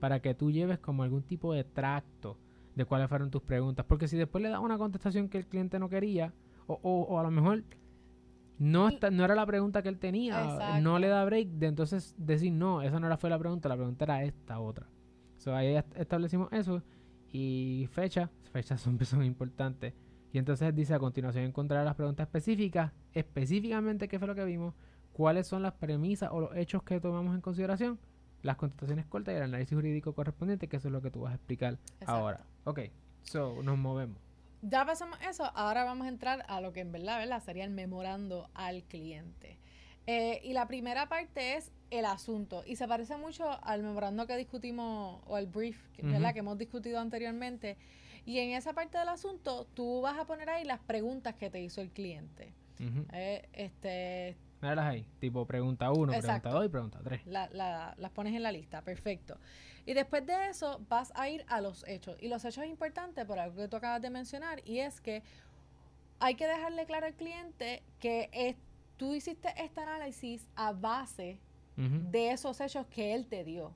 Para 0.00 0.20
que 0.20 0.34
tú 0.34 0.50
lleves 0.50 0.78
como 0.78 1.02
algún 1.02 1.22
tipo 1.22 1.54
de 1.54 1.64
tracto 1.64 2.36
de 2.74 2.84
cuáles 2.84 3.08
fueron 3.08 3.30
tus 3.30 3.40
preguntas. 3.40 3.86
Porque 3.88 4.06
si 4.06 4.18
después 4.18 4.42
le 4.42 4.50
das 4.50 4.60
una 4.60 4.76
contestación 4.76 5.30
que 5.30 5.38
el 5.38 5.46
cliente 5.46 5.78
no 5.78 5.88
quería, 5.88 6.34
o, 6.66 6.74
o 6.82 7.18
a 7.18 7.22
lo 7.22 7.30
mejor 7.30 7.64
no, 8.62 8.90
no 9.10 9.24
era 9.24 9.34
la 9.34 9.44
pregunta 9.44 9.82
que 9.82 9.88
él 9.88 9.98
tenía. 9.98 10.80
No 10.80 11.00
le 11.00 11.08
da 11.08 11.24
break 11.24 11.48
de 11.48 11.66
entonces 11.66 12.14
decir, 12.16 12.52
no, 12.52 12.80
esa 12.80 13.00
no 13.00 13.08
era 13.08 13.16
fue 13.16 13.28
la 13.28 13.38
pregunta, 13.38 13.68
la 13.68 13.74
pregunta 13.74 14.04
era 14.04 14.22
esta 14.22 14.60
otra. 14.60 14.86
So, 15.36 15.54
ahí 15.54 15.74
establecimos 15.96 16.52
eso. 16.52 16.80
Y 17.32 17.88
fecha, 17.90 18.30
fechas 18.52 18.80
son, 18.80 18.98
son 19.04 19.24
importantes. 19.24 19.94
Y 20.32 20.38
entonces 20.38 20.72
dice 20.76 20.94
a 20.94 21.00
continuación 21.00 21.44
encontrar 21.44 21.84
las 21.84 21.96
preguntas 21.96 22.28
específicas, 22.28 22.92
específicamente 23.12 24.06
qué 24.06 24.20
fue 24.20 24.28
lo 24.28 24.34
que 24.36 24.44
vimos, 24.44 24.74
cuáles 25.12 25.48
son 25.48 25.62
las 25.62 25.72
premisas 25.72 26.30
o 26.32 26.40
los 26.40 26.56
hechos 26.56 26.84
que 26.84 27.00
tomamos 27.00 27.34
en 27.34 27.40
consideración, 27.40 27.98
las 28.42 28.56
contestaciones 28.56 29.06
cortas 29.06 29.34
y 29.34 29.38
el 29.38 29.42
análisis 29.42 29.74
jurídico 29.74 30.14
correspondiente, 30.14 30.68
que 30.68 30.76
eso 30.76 30.86
es 30.86 30.92
lo 30.92 31.02
que 31.02 31.10
tú 31.10 31.22
vas 31.22 31.32
a 31.32 31.34
explicar 31.34 31.78
ahora. 32.06 32.46
Ok, 32.62 32.80
so 33.22 33.60
nos 33.64 33.76
movemos. 33.76 34.18
Ya 34.62 34.86
pasamos 34.86 35.18
eso, 35.28 35.44
ahora 35.56 35.82
vamos 35.84 36.06
a 36.06 36.08
entrar 36.08 36.44
a 36.48 36.60
lo 36.60 36.72
que 36.72 36.80
en 36.80 36.92
verdad, 36.92 37.18
¿verdad? 37.18 37.42
sería 37.42 37.64
el 37.64 37.70
memorando 37.70 38.48
al 38.54 38.84
cliente. 38.84 39.58
Eh, 40.06 40.40
y 40.44 40.52
la 40.52 40.66
primera 40.66 41.08
parte 41.08 41.56
es 41.56 41.72
el 41.90 42.04
asunto. 42.04 42.62
Y 42.66 42.76
se 42.76 42.86
parece 42.88 43.16
mucho 43.16 43.44
al 43.64 43.82
memorando 43.82 44.26
que 44.26 44.36
discutimos, 44.36 45.20
o 45.26 45.36
al 45.36 45.46
brief, 45.46 45.78
¿verdad? 46.02 46.32
Que 46.32 46.40
hemos 46.40 46.58
discutido 46.58 46.98
anteriormente. 47.00 47.76
Y 48.24 48.38
en 48.38 48.50
esa 48.50 48.72
parte 48.72 48.98
del 48.98 49.08
asunto, 49.08 49.66
tú 49.74 50.00
vas 50.00 50.18
a 50.18 50.26
poner 50.26 50.48
ahí 50.48 50.64
las 50.64 50.80
preguntas 50.80 51.34
que 51.34 51.50
te 51.50 51.60
hizo 51.60 51.80
el 51.80 51.90
cliente. 51.90 52.52
eh, 53.12 53.48
este 53.52 54.36
ahí, 54.62 55.06
tipo 55.18 55.46
pregunta 55.46 55.90
1, 55.90 56.12
pregunta 56.12 56.50
2 56.50 56.66
y 56.66 56.68
pregunta 56.68 57.00
3. 57.02 57.26
las 57.26 58.10
pones 58.14 58.34
en 58.34 58.42
la 58.42 58.52
lista, 58.52 58.82
perfecto. 58.82 59.38
Y 59.84 59.94
después 59.94 60.24
de 60.26 60.48
eso 60.48 60.80
vas 60.88 61.12
a 61.16 61.28
ir 61.28 61.44
a 61.48 61.60
los 61.60 61.86
hechos. 61.88 62.16
Y 62.20 62.28
los 62.28 62.44
hechos 62.44 62.64
es 62.64 62.70
importante 62.70 63.24
por 63.24 63.38
algo 63.38 63.56
que 63.56 63.68
tú 63.68 63.76
acabas 63.76 64.00
de 64.00 64.10
mencionar 64.10 64.60
y 64.64 64.78
es 64.78 65.00
que 65.00 65.22
hay 66.20 66.36
que 66.36 66.46
dejarle 66.46 66.86
claro 66.86 67.06
al 67.06 67.14
cliente 67.14 67.82
que 67.98 68.56
tú 68.96 69.14
hiciste 69.14 69.52
este 69.56 69.80
análisis 69.80 70.48
a 70.54 70.72
base 70.72 71.40
de 71.76 72.30
esos 72.30 72.60
hechos 72.60 72.86
que 72.86 73.14
él 73.14 73.26
te 73.26 73.42
dio. 73.42 73.72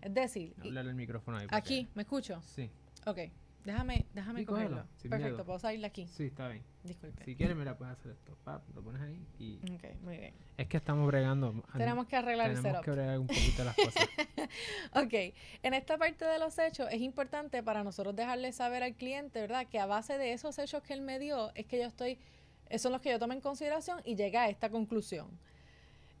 Es 0.00 0.14
decir, 0.14 0.54
el 0.62 0.94
micrófono 0.94 1.38
ahí. 1.38 1.46
Aquí, 1.50 1.88
¿me 1.94 2.02
escucho? 2.02 2.40
Sí. 2.42 2.70
Ok. 3.04 3.18
Déjame, 3.66 4.06
déjame 4.14 4.46
cogerlo. 4.46 4.86
Perfecto, 5.10 5.44
puedo 5.44 5.58
salirle 5.58 5.88
aquí. 5.88 6.06
Sí, 6.06 6.26
está 6.26 6.46
bien. 6.46 6.62
Disculpe. 6.84 7.24
Si 7.24 7.34
quieres, 7.34 7.56
mira, 7.56 7.76
puedes 7.76 7.98
hacer 7.98 8.12
esto. 8.12 8.38
lo 8.72 8.82
pones 8.82 9.02
ahí 9.02 9.26
y... 9.40 9.58
Ok, 9.74 10.00
muy 10.02 10.18
bien. 10.18 10.34
Es 10.56 10.68
que 10.68 10.76
estamos 10.76 11.04
bregando. 11.08 11.64
Tenemos 11.76 12.06
que 12.06 12.14
arreglar 12.14 12.50
el 12.50 12.58
setup. 12.58 12.62
Tenemos 12.64 12.84
que 12.84 12.90
bregar 12.92 13.18
un 13.18 13.26
poquito 13.26 13.64
las 13.64 13.74
cosas. 13.74 14.04
ok. 14.94 15.34
En 15.64 15.74
esta 15.74 15.98
parte 15.98 16.24
de 16.24 16.38
los 16.38 16.56
hechos 16.60 16.86
es 16.92 17.00
importante 17.00 17.60
para 17.64 17.82
nosotros 17.82 18.14
dejarle 18.14 18.52
saber 18.52 18.84
al 18.84 18.94
cliente, 18.94 19.40
¿verdad? 19.40 19.66
Que 19.66 19.80
a 19.80 19.86
base 19.86 20.16
de 20.16 20.32
esos 20.32 20.56
hechos 20.60 20.80
que 20.84 20.92
él 20.92 21.00
me 21.00 21.18
dio, 21.18 21.52
es 21.56 21.66
que 21.66 21.78
yo 21.78 21.86
estoy... 21.86 22.20
Esos 22.68 22.82
son 22.82 22.92
los 22.92 23.00
que 23.00 23.10
yo 23.10 23.18
tomo 23.18 23.32
en 23.32 23.40
consideración 23.40 24.00
y 24.04 24.14
llega 24.14 24.42
a 24.42 24.48
esta 24.48 24.70
conclusión. 24.70 25.40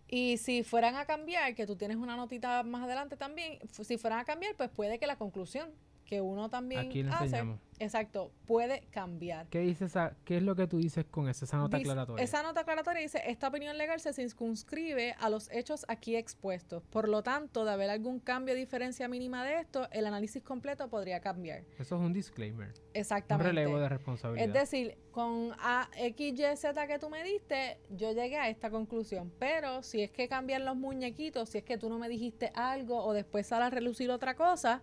Y 0.08 0.36
si 0.38 0.64
fueran 0.64 0.96
a 0.96 1.04
cambiar, 1.04 1.54
que 1.54 1.64
tú 1.64 1.76
tienes 1.76 1.96
una 1.96 2.16
notita 2.16 2.64
más 2.64 2.82
adelante 2.82 3.16
también, 3.16 3.60
si 3.70 3.98
fueran 3.98 4.18
a 4.18 4.24
cambiar, 4.24 4.56
pues 4.56 4.68
puede 4.70 4.98
que 4.98 5.06
la 5.06 5.16
conclusión 5.16 5.70
que 6.06 6.20
uno 6.20 6.48
también 6.48 6.86
Aquí 6.86 7.04
hace, 7.10 7.44
exacto, 7.78 8.32
puede 8.46 8.86
cambiar. 8.90 9.48
¿Qué, 9.48 9.60
dice 9.60 9.84
esa, 9.86 10.16
¿Qué 10.24 10.38
es 10.38 10.42
lo 10.42 10.54
que 10.56 10.66
tú 10.66 10.78
dices 10.78 11.04
con 11.04 11.28
esa, 11.28 11.44
esa 11.44 11.58
nota 11.58 11.76
Dice- 11.76 11.90
aclaratoria? 11.90 12.24
Esa 12.24 12.42
nota 12.42 12.60
aclaratoria 12.60 13.02
dice, 13.02 13.20
esta 13.26 13.48
opinión 13.48 13.76
legal 13.76 14.00
se 14.00 14.12
circunscribe 14.12 15.14
a 15.18 15.28
los 15.28 15.50
hechos 15.50 15.84
aquí 15.88 16.16
expuestos. 16.16 16.82
Por 16.84 17.08
lo 17.08 17.22
tanto, 17.22 17.64
de 17.64 17.72
haber 17.72 17.90
algún 17.90 18.20
cambio 18.20 18.54
o 18.54 18.56
diferencia 18.56 19.08
mínima 19.08 19.44
de 19.44 19.58
esto, 19.60 19.88
el 19.90 20.06
análisis 20.06 20.42
completo 20.42 20.88
podría 20.88 21.20
cambiar. 21.20 21.64
Eso 21.78 21.96
es 21.96 22.00
un 22.00 22.12
disclaimer. 22.12 22.68
Un 22.68 22.74
Exactamente. 22.94 23.52
relevo 23.52 23.78
de 23.78 23.88
responsabilidad. 23.88 24.46
Es 24.48 24.52
decir, 24.54 24.96
con 25.10 25.52
A, 25.58 25.88
X, 25.96 26.38
Y, 26.38 26.56
Z 26.56 26.86
que 26.86 26.98
tú 26.98 27.10
me 27.10 27.22
diste, 27.24 27.80
yo 27.90 28.12
llegué 28.12 28.38
a 28.38 28.48
esta 28.48 28.70
conclusión. 28.70 29.32
Pero 29.38 29.82
si 29.82 30.02
es 30.02 30.10
que 30.10 30.28
cambian 30.28 30.64
los 30.64 30.76
muñequitos, 30.76 31.50
si 31.50 31.58
es 31.58 31.64
que 31.64 31.76
tú 31.78 31.88
no 31.88 31.98
me 31.98 32.08
dijiste 32.08 32.52
algo 32.54 33.04
o 33.04 33.12
después 33.12 33.46
sale 33.46 33.64
a 33.64 33.70
relucir 33.70 34.10
otra 34.10 34.36
cosa 34.36 34.82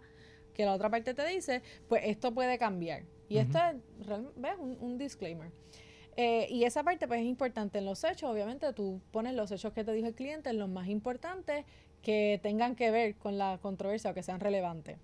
que 0.54 0.66
la 0.66 0.74
otra 0.74 0.90
parte 0.90 1.14
te 1.14 1.26
dice, 1.28 1.62
pues 1.88 2.04
esto 2.06 2.34
puede 2.34 2.58
cambiar. 2.58 3.04
Y 3.30 3.38
esto 3.38 3.58
es, 3.58 3.76
¿ves? 4.36 4.54
Un, 4.60 4.78
un 4.80 4.98
disclaimer. 4.98 5.52
Eh, 6.16 6.48
y 6.50 6.64
esa 6.64 6.84
parte 6.84 7.08
pues 7.08 7.22
es 7.22 7.26
importante 7.26 7.80
en 7.80 7.86
los 7.86 8.04
hechos. 8.04 8.30
Obviamente 8.30 8.72
tú 8.74 9.02
pones 9.12 9.34
los 9.34 9.52
hechos 9.52 9.74
que 9.74 9.84
te 9.84 9.92
dijo 9.94 10.08
el 10.08 10.14
cliente 10.14 10.50
en 10.50 10.60
los 10.60 10.70
más 10.70 10.88
importantes 10.88 11.66
que 12.02 12.40
tengan 12.44 12.76
que 12.76 12.92
ver 12.92 13.16
con 13.16 13.38
la 13.38 13.58
controversia 13.62 14.12
o 14.12 14.14
que 14.14 14.24
sean 14.24 14.40
relevantes. 14.40 14.98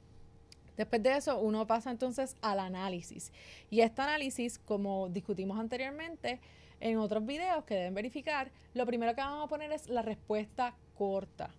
Después 0.78 1.04
de 1.04 1.18
eso, 1.18 1.40
uno 1.40 1.68
pasa 1.68 1.92
entonces 1.92 2.36
al 2.42 2.60
análisis. 2.60 3.34
Y 3.70 3.82
este 3.82 4.02
análisis, 4.02 4.60
como 4.60 5.10
discutimos 5.10 5.60
anteriormente 5.60 6.40
en 6.80 6.98
otros 7.00 7.26
videos 7.26 7.66
que 7.66 7.76
deben 7.76 7.94
verificar, 7.94 8.52
lo 8.74 8.86
primero 8.86 9.14
que 9.14 9.22
vamos 9.22 9.44
a 9.44 9.50
poner 9.50 9.72
es 9.72 9.90
la 9.90 10.02
respuesta 10.02 10.76
corta. 10.98 11.50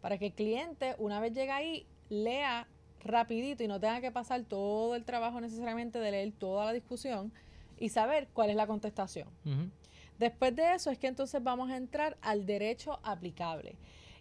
Para 0.00 0.16
que 0.16 0.26
el 0.26 0.32
cliente, 0.32 0.94
una 0.98 1.20
vez 1.20 1.34
llega 1.34 1.56
ahí, 1.56 1.86
lea 2.08 2.66
rapidito 3.04 3.62
y 3.62 3.68
no 3.68 3.80
tenga 3.80 4.00
que 4.00 4.10
pasar 4.10 4.42
todo 4.44 4.94
el 4.94 5.04
trabajo 5.04 5.40
necesariamente 5.40 5.98
de 5.98 6.10
leer 6.10 6.32
toda 6.32 6.66
la 6.66 6.72
discusión 6.72 7.32
y 7.78 7.88
saber 7.88 8.28
cuál 8.32 8.50
es 8.50 8.56
la 8.56 8.66
contestación. 8.66 9.28
Después 10.18 10.54
de 10.54 10.74
eso 10.74 10.90
es 10.90 10.98
que 10.98 11.08
entonces 11.08 11.42
vamos 11.42 11.70
a 11.70 11.76
entrar 11.76 12.16
al 12.22 12.46
derecho 12.46 13.00
aplicable. 13.02 13.76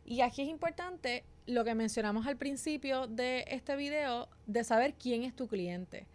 Y 0.06 0.22
aquí 0.22 0.42
es 0.42 0.48
importante 0.48 1.24
lo 1.46 1.64
que 1.64 1.76
mencionamos 1.76 2.26
al 2.26 2.38
principio 2.38 3.08
de 3.08 3.46
este 3.48 3.76
video, 3.76 4.28
de 4.48 4.64
saber 4.64 4.96
quién 4.96 5.24
es 5.24 5.36
tu 5.36 5.48
cliente. 5.48 6.08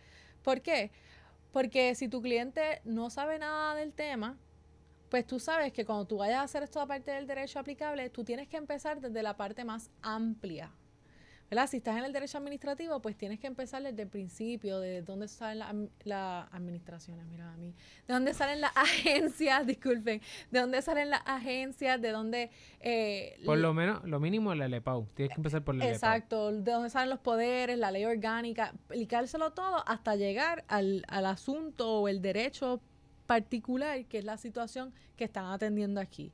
¿Por 0.43 0.61
qué? 0.61 0.91
Porque 1.53 1.95
si 1.95 2.09
tu 2.09 2.21
cliente 2.21 2.81
no 2.85 3.11
sabe 3.11 3.39
nada 3.39 3.75
del 3.75 3.93
tema, 3.93 4.37
pues 5.09 5.27
tú 5.27 5.39
sabes 5.39 5.73
que 5.73 5.85
cuando 5.85 6.05
tú 6.05 6.19
vayas 6.19 6.39
a 6.39 6.43
hacer 6.43 6.63
esto 6.63 6.85
parte 6.87 7.13
del 7.13 7.27
derecho 7.27 7.59
aplicable, 7.59 8.11
tú 8.11 8.25
tienes 8.25 8.49
que 8.49 8.57
empezar 8.57 9.01
desde 9.01 9.23
la 9.23 9.37
parte 9.37 9.65
más 9.65 9.91
amplia. 10.03 10.73
¿Verdad? 11.50 11.67
Si 11.69 11.76
estás 11.79 11.97
en 11.99 12.05
el 12.05 12.12
derecho 12.12 12.38
administrativo, 12.38 13.00
pues 13.00 13.17
tienes 13.17 13.38
que 13.38 13.47
empezar 13.47 13.83
desde 13.83 14.03
el 14.03 14.09
principio, 14.09 14.79
de 14.81 15.03
dónde 15.03 15.29
salen 15.29 15.91
las 16.05 16.53
administraciones, 16.53 17.25
mira 17.26 17.53
a 17.53 17.57
mí, 17.57 17.75
de 18.07 18.15
dónde 18.15 18.35
salen 18.35 18.61
las 18.61 18.73
agencias, 18.76 19.67
disculpen, 19.67 20.21
de 20.50 20.61
dónde 20.61 20.83
salen 20.83 21.11
las 21.11 21.23
agencias, 21.25 22.00
de 22.00 22.11
dónde... 22.11 22.50
eh, 22.81 23.38
Por 23.45 23.59
lo 23.59 23.73
menos, 23.75 24.05
lo 24.05 24.21
mínimo 24.21 24.53
el 24.53 24.59
LEPAU. 24.59 25.07
Tienes 25.15 25.35
que 25.35 25.41
empezar 25.41 25.62
por 25.62 25.75
LEPAU. 25.75 25.93
Exacto, 25.93 26.53
de 26.53 26.73
dónde 26.73 26.91
salen 26.91 27.11
los 27.11 27.21
poderes, 27.21 27.79
la 27.79 27.91
ley 27.91 28.05
orgánica, 28.05 28.73
aplicárselo 28.87 29.53
todo 29.53 29.87
hasta 29.88 30.17
llegar 30.17 30.65
al, 30.69 31.05
al 31.09 31.26
asunto 31.26 32.00
o 32.00 32.09
el 32.09 32.21
derecho 32.23 32.81
particular, 33.26 34.05
que 34.07 34.19
es 34.19 34.25
la 34.25 34.37
situación 34.37 34.93
que 35.17 35.25
están 35.25 35.47
atendiendo 35.47 36.00
aquí. 36.00 36.33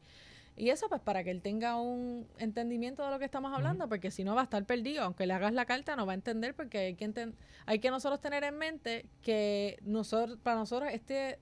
Y 0.62 0.70
eso 0.70 0.88
pues 0.88 1.00
para 1.00 1.24
que 1.24 1.32
él 1.32 1.42
tenga 1.42 1.74
un 1.74 2.28
entendimiento 2.38 3.04
de 3.04 3.10
lo 3.10 3.18
que 3.18 3.24
estamos 3.24 3.52
hablando, 3.52 3.88
porque 3.88 4.12
si 4.12 4.22
no 4.22 4.36
va 4.36 4.42
a 4.42 4.44
estar 4.44 4.64
perdido, 4.64 5.02
aunque 5.02 5.26
le 5.26 5.32
hagas 5.32 5.52
la 5.52 5.64
carta 5.66 5.96
no 5.96 6.06
va 6.06 6.12
a 6.12 6.14
entender 6.14 6.54
porque 6.54 6.78
hay 6.78 6.94
que 6.94 7.04
enten- 7.04 7.34
hay 7.66 7.80
que 7.80 7.90
nosotros 7.90 8.20
tener 8.20 8.44
en 8.44 8.56
mente 8.56 9.06
que 9.22 9.76
nosotros 9.82 10.38
para 10.40 10.54
nosotros 10.54 10.88
este 10.92 11.40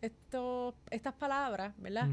esto, 0.00 0.74
estas 0.88 1.12
palabras, 1.12 1.74
¿verdad? 1.76 2.08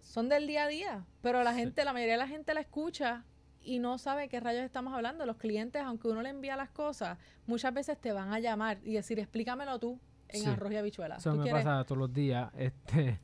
Son 0.00 0.30
del 0.30 0.46
día 0.46 0.64
a 0.64 0.68
día, 0.68 1.04
pero 1.20 1.42
la 1.44 1.52
Sí. 1.52 1.58
gente, 1.60 1.84
la 1.84 1.92
mayoría 1.92 2.14
de 2.14 2.18
la 2.18 2.28
gente 2.28 2.54
la 2.54 2.60
escucha 2.60 3.24
y 3.62 3.78
no 3.78 3.98
sabe 3.98 4.28
qué 4.30 4.40
rayos 4.40 4.62
estamos 4.64 4.94
hablando. 4.94 5.26
Los 5.26 5.36
clientes, 5.36 5.82
aunque 5.82 6.08
uno 6.08 6.22
le 6.22 6.30
envía 6.30 6.56
las 6.56 6.70
cosas, 6.70 7.18
muchas 7.46 7.74
veces 7.74 8.00
te 8.00 8.10
van 8.12 8.32
a 8.32 8.38
llamar 8.40 8.78
y 8.82 8.94
decir, 8.94 9.18
explícamelo 9.18 9.78
tú 9.78 10.00
en 10.28 10.40
Sí. 10.44 10.46
arroz 10.48 10.72
y 10.72 10.76
habichuela. 10.76 11.16
Eso 11.16 11.32
¿Tú 11.32 11.36
me 11.36 11.42
quieres? 11.42 11.62
pasa 11.62 11.84
todos 11.84 11.98
los 11.98 12.12
días. 12.12 12.50
Este, 12.56 13.20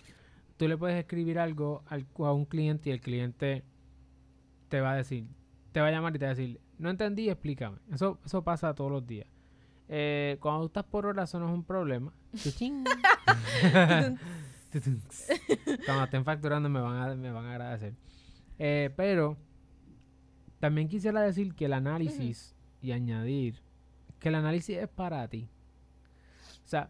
tú 0.62 0.68
le 0.68 0.78
puedes 0.78 0.96
escribir 0.96 1.40
algo 1.40 1.82
al, 1.88 2.06
a 2.18 2.32
un 2.32 2.44
cliente 2.44 2.90
y 2.90 2.92
el 2.92 3.00
cliente 3.00 3.64
te 4.68 4.80
va 4.80 4.92
a 4.92 4.96
decir, 4.96 5.26
te 5.72 5.80
va 5.80 5.88
a 5.88 5.90
llamar 5.90 6.14
y 6.14 6.20
te 6.20 6.24
va 6.24 6.30
a 6.30 6.34
decir, 6.36 6.60
no 6.78 6.88
entendí, 6.88 7.28
explícame. 7.28 7.78
Eso, 7.92 8.20
eso 8.24 8.44
pasa 8.44 8.72
todos 8.72 8.92
los 8.92 9.04
días. 9.04 9.26
Eh, 9.88 10.36
cuando 10.38 10.60
tú 10.60 10.66
estás 10.66 10.84
por 10.84 11.06
hora, 11.06 11.24
eso 11.24 11.40
no 11.40 11.48
es 11.48 11.52
un 11.52 11.64
problema. 11.64 12.14
Cuando 15.84 16.04
estén 16.04 16.24
facturando 16.24 16.68
me 16.68 16.80
van 16.80 16.96
a, 16.96 17.14
me 17.16 17.32
van 17.32 17.46
a 17.46 17.50
agradecer. 17.50 17.94
Eh, 18.56 18.94
pero 18.96 19.36
también 20.60 20.86
quisiera 20.86 21.22
decir 21.22 21.56
que 21.56 21.64
el 21.64 21.72
análisis 21.72 22.54
y 22.80 22.92
añadir 22.92 23.60
que 24.20 24.28
el 24.28 24.36
análisis 24.36 24.76
es 24.76 24.88
para 24.88 25.26
ti. 25.26 25.50
O 26.64 26.68
sea, 26.68 26.88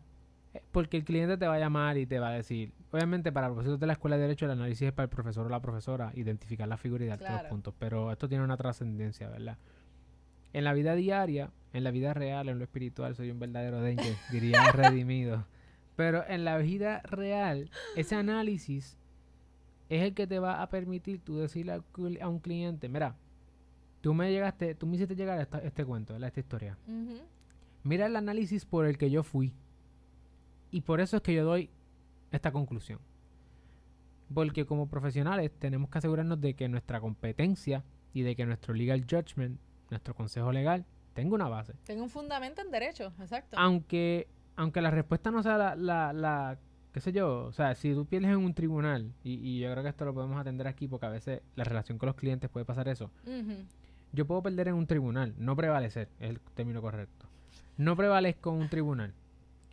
eh, 0.52 0.62
porque 0.70 0.98
el 0.98 1.04
cliente 1.04 1.38
te 1.38 1.46
va 1.46 1.54
a 1.54 1.58
llamar 1.58 1.96
y 1.96 2.04
te 2.04 2.18
va 2.18 2.28
a 2.28 2.32
decir, 2.32 2.74
obviamente 2.92 3.32
para 3.32 3.48
propósitos 3.48 3.80
de 3.80 3.86
la 3.86 3.94
escuela 3.94 4.16
de 4.16 4.22
derecho 4.22 4.44
el 4.44 4.52
análisis 4.52 4.82
es 4.88 4.92
para 4.92 5.04
el 5.04 5.10
profesor 5.10 5.46
o 5.46 5.48
la 5.48 5.60
profesora 5.60 6.12
identificar 6.14 6.68
la 6.68 6.76
figura 6.76 7.04
y 7.04 7.08
darte 7.08 7.24
los 7.24 7.50
puntos, 7.50 7.74
pero 7.78 8.12
esto 8.12 8.28
tiene 8.28 8.44
una 8.44 8.56
trascendencia, 8.56 9.28
¿verdad? 9.28 9.58
En 10.52 10.64
la 10.64 10.72
vida 10.74 10.94
diaria, 10.94 11.50
en 11.72 11.82
la 11.84 11.90
vida 11.90 12.12
real, 12.14 12.48
en 12.50 12.58
lo 12.58 12.64
espiritual, 12.64 13.16
soy 13.16 13.30
un 13.30 13.38
verdadero 13.40 13.80
dengue, 13.80 14.14
diría 14.30 14.70
redimido. 14.72 15.46
Pero 15.96 16.24
en 16.28 16.44
la 16.44 16.58
vida 16.58 17.00
real, 17.04 17.70
ese 17.96 18.14
análisis 18.14 18.96
es 19.88 20.02
el 20.02 20.14
que 20.14 20.26
te 20.26 20.38
va 20.38 20.62
a 20.62 20.68
permitir 20.70 21.20
tú 21.20 21.38
decirle 21.38 21.72
a 22.20 22.28
un 22.28 22.38
cliente, 22.38 22.88
mira, 22.88 23.14
tú 24.02 24.12
me 24.14 24.30
llegaste, 24.30 24.74
tú 24.74 24.86
me 24.86 24.96
hiciste 24.96 25.16
llegar 25.16 25.38
a 25.38 25.42
esta- 25.42 25.58
este 25.58 25.84
cuento, 25.84 26.12
¿verdad? 26.14 26.28
esta 26.28 26.40
historia. 26.40 26.76
Mira 27.84 28.06
el 28.06 28.16
análisis 28.16 28.64
por 28.64 28.84
el 28.86 28.96
que 28.98 29.10
yo 29.10 29.22
fui. 29.22 29.54
Y 30.70 30.82
por 30.82 31.00
eso 31.00 31.16
es 31.16 31.22
que 31.22 31.34
yo 31.34 31.44
doy 31.44 31.68
esta 32.32 32.50
conclusión. 32.52 32.98
Porque 34.34 34.64
como 34.64 34.88
profesionales 34.88 35.50
tenemos 35.58 35.90
que 35.90 35.98
asegurarnos 35.98 36.40
de 36.40 36.54
que 36.54 36.68
nuestra 36.68 37.00
competencia 37.00 37.84
y 38.14 38.22
de 38.22 38.34
que 38.34 38.46
nuestro 38.46 38.74
legal 38.74 39.04
judgment, 39.08 39.58
nuestro 39.90 40.14
consejo 40.14 40.52
legal, 40.52 40.84
tenga 41.14 41.34
una 41.34 41.48
base. 41.48 41.74
Tengo 41.84 42.02
un 42.02 42.08
fundamento 42.10 42.62
en 42.62 42.70
derecho, 42.70 43.12
exacto. 43.20 43.56
Aunque, 43.58 44.26
aunque 44.56 44.80
la 44.80 44.90
respuesta 44.90 45.30
no 45.30 45.42
sea 45.42 45.58
la, 45.58 45.76
la, 45.76 46.12
la- 46.14 46.58
qué 46.92 47.00
sé 47.00 47.12
yo, 47.12 47.44
o 47.46 47.52
sea, 47.52 47.74
si 47.74 47.92
tú 47.94 48.06
pierdes 48.06 48.30
en 48.30 48.38
un 48.38 48.54
tribunal, 48.54 49.12
y, 49.22 49.34
y 49.34 49.60
yo 49.60 49.70
creo 49.70 49.82
que 49.82 49.88
esto 49.90 50.04
lo 50.06 50.14
podemos 50.14 50.38
atender 50.40 50.66
aquí 50.66 50.88
porque 50.88 51.06
a 51.06 51.10
veces 51.10 51.42
la 51.56 51.64
relación 51.64 51.98
con 51.98 52.06
los 52.06 52.16
clientes 52.16 52.48
puede 52.50 52.64
pasar 52.64 52.88
eso. 52.88 53.10
Yo 54.14 54.26
puedo 54.26 54.42
perder 54.42 54.68
en 54.68 54.74
un 54.74 54.86
tribunal, 54.86 55.34
no 55.38 55.56
prevalecer, 55.56 56.08
es 56.20 56.30
el 56.30 56.40
término 56.54 56.80
correcto. 56.82 57.26
No 57.78 57.96
prevalezco 57.96 58.50
en 58.54 58.60
un 58.62 58.68
tribunal. 58.68 59.14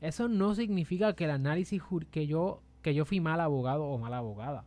Eso 0.01 0.27
no 0.27 0.55
significa 0.55 1.13
que 1.15 1.25
el 1.25 1.31
análisis 1.31 1.81
que 2.11 2.27
yo 2.27 2.61
que 2.81 2.93
yo 2.93 3.03
fui 3.05 3.19
mal 3.19 3.41
abogado 3.41 3.83
o 3.85 3.97
mala 3.97 4.17
abogada. 4.19 4.63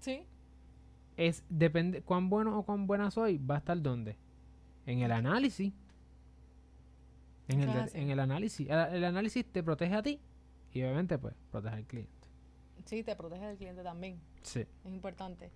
Sí, 0.00 0.24
Es 1.16 1.44
depende 1.48 2.02
cuán 2.02 2.28
bueno 2.30 2.58
o 2.58 2.64
cuán 2.64 2.86
buena 2.88 3.10
soy, 3.12 3.38
va 3.38 3.56
a 3.56 3.58
estar 3.58 3.80
dónde? 3.80 4.16
En 4.86 5.00
el 5.02 5.12
análisis. 5.12 5.72
En 7.48 7.60
el, 7.62 7.72
de- 7.72 7.98
en 8.00 8.10
el 8.10 8.20
análisis. 8.20 8.68
El, 8.68 8.78
el 8.96 9.04
análisis 9.04 9.44
te 9.46 9.62
protege 9.62 9.94
a 9.94 10.02
ti 10.02 10.20
y 10.72 10.82
obviamente 10.82 11.18
pues 11.18 11.34
protege 11.50 11.76
al 11.76 11.84
cliente. 11.86 12.12
sí, 12.84 13.02
te 13.02 13.14
protege 13.16 13.46
del 13.46 13.56
cliente 13.56 13.82
también. 13.82 14.18
Sí. 14.42 14.60
Es 14.60 14.92
importante. 14.92 15.50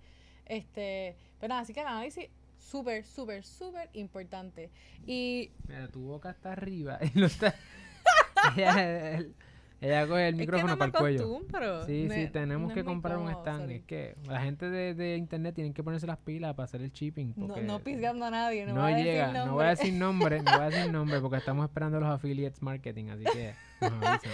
Este, 0.45 1.15
pero 1.39 1.49
nada, 1.49 1.61
así 1.61 1.73
que 1.73 1.81
el 1.81 1.87
análisis 1.87 2.27
súper, 2.57 3.05
súper, 3.05 3.43
súper 3.43 3.89
importante. 3.93 4.71
Y 5.05 5.51
Mira, 5.67 5.87
tu 5.89 6.01
boca 6.01 6.31
está 6.31 6.53
arriba 6.53 6.99
lo 7.13 7.25
está 7.27 7.53
ella, 8.57 9.15
el- 9.17 9.35
ella 9.81 10.07
coge 10.07 10.29
el 10.29 10.35
es 10.35 10.39
micrófono 10.39 10.63
que 10.65 10.79
no 10.79 10.85
me 10.85 10.91
para 10.91 11.07
el 11.09 11.17
cuello. 11.17 11.83
Sí, 11.85 12.05
Me- 12.07 12.15
sí, 12.27 12.31
tenemos 12.31 12.69
no 12.69 12.73
que 12.73 12.79
es 12.79 12.85
comprar 12.85 13.17
un 13.17 13.29
stand. 13.29 13.61
sorry. 13.63 13.75
Es 13.75 13.83
que 13.83 14.15
la 14.27 14.39
gente 14.41 14.69
de, 14.69 14.93
de 14.93 15.17
internet 15.17 15.53
tienen 15.55 15.73
que 15.73 15.83
ponerse 15.83 16.07
las 16.07 16.19
pilas 16.19 16.53
para 16.53 16.63
hacer 16.63 16.81
el 16.81 16.91
shipping. 16.93 17.33
No, 17.35 17.47
Porque 17.47 17.61
no 17.63 17.79
pisgando 17.79 18.25
a 18.25 18.31
nadie, 18.31 18.65
no, 18.65 18.75
no 18.75 18.81
voy 18.83 18.93
a 18.93 18.97
llega. 18.97 19.27
decir 19.27 19.45
No 19.45 19.53
voy 19.55 19.65
a 19.65 19.69
decir 19.69 19.93
nombre, 19.93 20.41
no 20.41 20.51
voy 20.51 20.61
a 20.61 20.69
decir 20.69 20.91
nombre 20.91 21.19
porque 21.19 21.35
estamos 21.37 21.65
esperando 21.65 21.99
los 21.99 22.07
affiliates 22.09 22.61
marketing, 22.61 23.09
así 23.09 23.25
que 23.25 23.53
nos 23.81 23.91
avisan. 23.91 24.31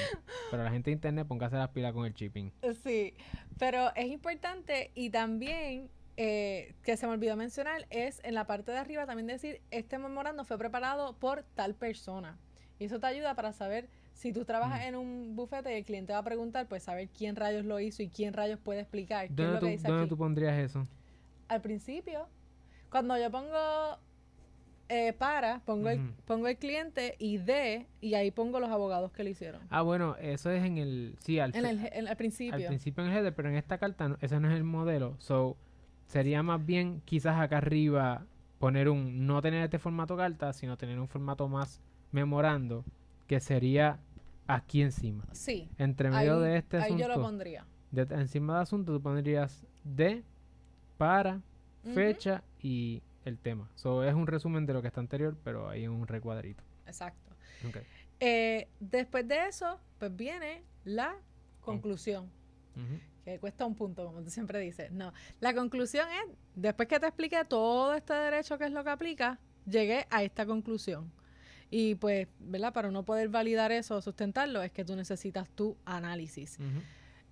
Pero 0.51 0.63
la 0.63 0.69
gente 0.69 0.91
de 0.91 0.93
internet 0.93 1.25
póngase 1.27 1.55
las 1.55 1.69
pilas 1.69 1.93
con 1.93 2.05
el 2.05 2.13
shipping. 2.13 2.51
Sí, 2.83 3.15
pero 3.57 3.91
es 3.95 4.05
importante 4.05 4.91
y 4.93 5.09
también 5.09 5.89
eh, 6.17 6.75
que 6.83 6.95
se 6.95 7.07
me 7.07 7.13
olvidó 7.13 7.35
mencionar 7.35 7.87
es 7.89 8.21
en 8.23 8.35
la 8.35 8.45
parte 8.45 8.71
de 8.71 8.77
arriba 8.77 9.07
también 9.07 9.25
decir 9.25 9.61
este 9.71 9.97
memorando 9.97 10.45
fue 10.45 10.59
preparado 10.59 11.17
por 11.17 11.41
tal 11.55 11.73
persona 11.73 12.37
y 12.77 12.85
eso 12.85 12.99
te 12.99 13.07
ayuda 13.07 13.33
para 13.35 13.51
saber 13.51 13.89
Si 14.19 14.33
tú 14.33 14.43
trabajas 14.43 14.83
en 14.83 14.97
un 14.97 15.37
bufete 15.37 15.73
y 15.73 15.77
el 15.77 15.85
cliente 15.85 16.11
va 16.11 16.19
a 16.19 16.23
preguntar, 16.23 16.67
pues 16.67 16.83
saber 16.83 17.07
quién 17.07 17.37
rayos 17.37 17.63
lo 17.63 17.79
hizo 17.79 18.03
y 18.03 18.09
quién 18.09 18.33
rayos 18.33 18.59
puede 18.59 18.81
explicar. 18.81 19.29
¿Dónde, 19.29 19.53
lo 19.53 19.59
tú, 19.59 19.87
¿dónde 19.87 20.07
tú 20.07 20.17
pondrías 20.17 20.59
eso? 20.59 20.85
Al 21.47 21.61
principio. 21.61 22.27
Cuando 22.89 23.17
yo 23.17 23.31
pongo 23.31 23.97
eh, 24.89 25.13
para, 25.13 25.59
pongo, 25.59 25.87
el, 25.87 26.01
pongo 26.25 26.49
el 26.49 26.57
cliente 26.57 27.15
y 27.17 27.37
de, 27.37 27.87
y 28.01 28.15
ahí 28.15 28.29
pongo 28.29 28.59
los 28.59 28.69
abogados 28.69 29.13
que 29.13 29.23
lo 29.23 29.29
hicieron. 29.29 29.61
Ah, 29.69 29.83
bueno, 29.83 30.17
eso 30.19 30.51
es 30.51 30.65
en 30.65 30.77
el, 30.79 31.15
sí, 31.19 31.39
al, 31.39 31.55
en 31.55 31.65
el, 31.65 32.17
principio. 32.17 32.55
Al 32.55 32.65
principio 32.65 33.05
en 33.05 33.11
el 33.11 33.17
header, 33.19 33.33
pero 33.33 33.47
en 33.47 33.55
esta 33.55 33.77
carta 33.77 34.17
ese 34.19 34.37
no 34.41 34.49
es 34.49 34.57
el 34.57 34.65
modelo. 34.65 35.15
So, 35.19 35.55
sería 36.07 36.43
más 36.43 36.65
bien 36.65 37.01
quizás 37.05 37.39
acá 37.39 37.59
arriba 37.59 38.25
poner 38.57 38.89
un, 38.89 39.25
no 39.25 39.41
tener 39.41 39.63
este 39.63 39.79
formato 39.79 40.17
carta, 40.17 40.51
sino 40.51 40.75
tener 40.75 40.99
un 40.99 41.07
formato 41.07 41.47
más 41.47 41.79
memorando, 42.11 42.83
que 43.27 43.39
sería 43.39 43.99
aquí 44.49 44.81
encima. 44.81 45.25
Sí. 45.31 45.69
Entre 45.77 46.09
medio 46.09 46.39
de 46.39 46.57
este 46.57 46.77
asunto. 46.77 46.95
Ahí 46.95 47.01
yo 47.01 47.07
lo 47.07 47.21
pondría. 47.21 47.65
encima 47.91 48.57
de 48.57 48.61
asunto 48.63 48.93
tú 48.93 49.01
pondrías 49.01 49.65
de, 49.83 50.23
para, 50.97 51.41
fecha 51.93 52.43
y 52.61 53.01
el 53.25 53.37
tema. 53.37 53.69
So, 53.75 54.03
es 54.03 54.13
un 54.13 54.27
resumen 54.27 54.65
de 54.65 54.73
lo 54.73 54.81
que 54.81 54.87
está 54.87 54.99
anterior, 54.99 55.37
pero 55.43 55.69
ahí 55.69 55.83
en 55.83 55.91
un 55.91 56.07
recuadrito. 56.07 56.63
Exacto. 56.85 57.31
Eh, 58.19 58.67
después 58.79 59.27
de 59.27 59.47
eso, 59.47 59.79
pues 59.97 60.15
viene 60.15 60.63
la 60.83 61.15
conclusión. 61.61 62.29
Que 63.25 63.37
cuesta 63.39 63.65
un 63.65 63.75
punto, 63.75 64.05
como 64.05 64.23
tú 64.23 64.29
siempre 64.29 64.59
dices. 64.59 64.91
No, 64.91 65.13
la 65.41 65.53
conclusión 65.53 66.07
es, 66.09 66.37
después 66.55 66.87
que 66.87 66.99
te 66.99 67.07
expliqué 67.07 67.43
todo 67.43 67.93
este 67.93 68.13
derecho 68.13 68.57
que 68.57 68.65
es 68.65 68.71
lo 68.71 68.83
que 68.83 68.89
aplica, 68.89 69.39
llegué 69.65 70.07
a 70.09 70.23
esta 70.23 70.45
conclusión. 70.45 71.11
Y 71.69 71.95
pues, 71.95 72.27
¿verdad? 72.39 72.73
Para 72.73 72.91
no 72.91 73.03
poder 73.03 73.29
validar 73.29 73.71
eso 73.71 73.97
o 73.97 74.01
sustentarlo, 74.01 74.63
es 74.63 74.71
que 74.71 74.83
tú 74.83 74.95
necesitas 74.95 75.49
tu 75.49 75.77
análisis. 75.85 76.57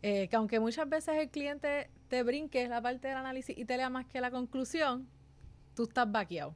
Eh, 0.03 0.27
que 0.27 0.35
aunque 0.35 0.59
muchas 0.59 0.87
veces 0.87 1.15
el 1.17 1.29
cliente 1.29 1.89
te 2.07 2.21
brinque 2.21 2.67
la 2.67 2.81
parte 2.81 3.07
del 3.07 3.17
análisis 3.17 3.57
y 3.57 3.65
te 3.65 3.77
lea 3.77 3.89
más 3.89 4.05
que 4.05 4.21
la 4.21 4.29
conclusión, 4.29 5.07
tú 5.75 5.83
estás 5.83 6.11
vaqueado. 6.11 6.53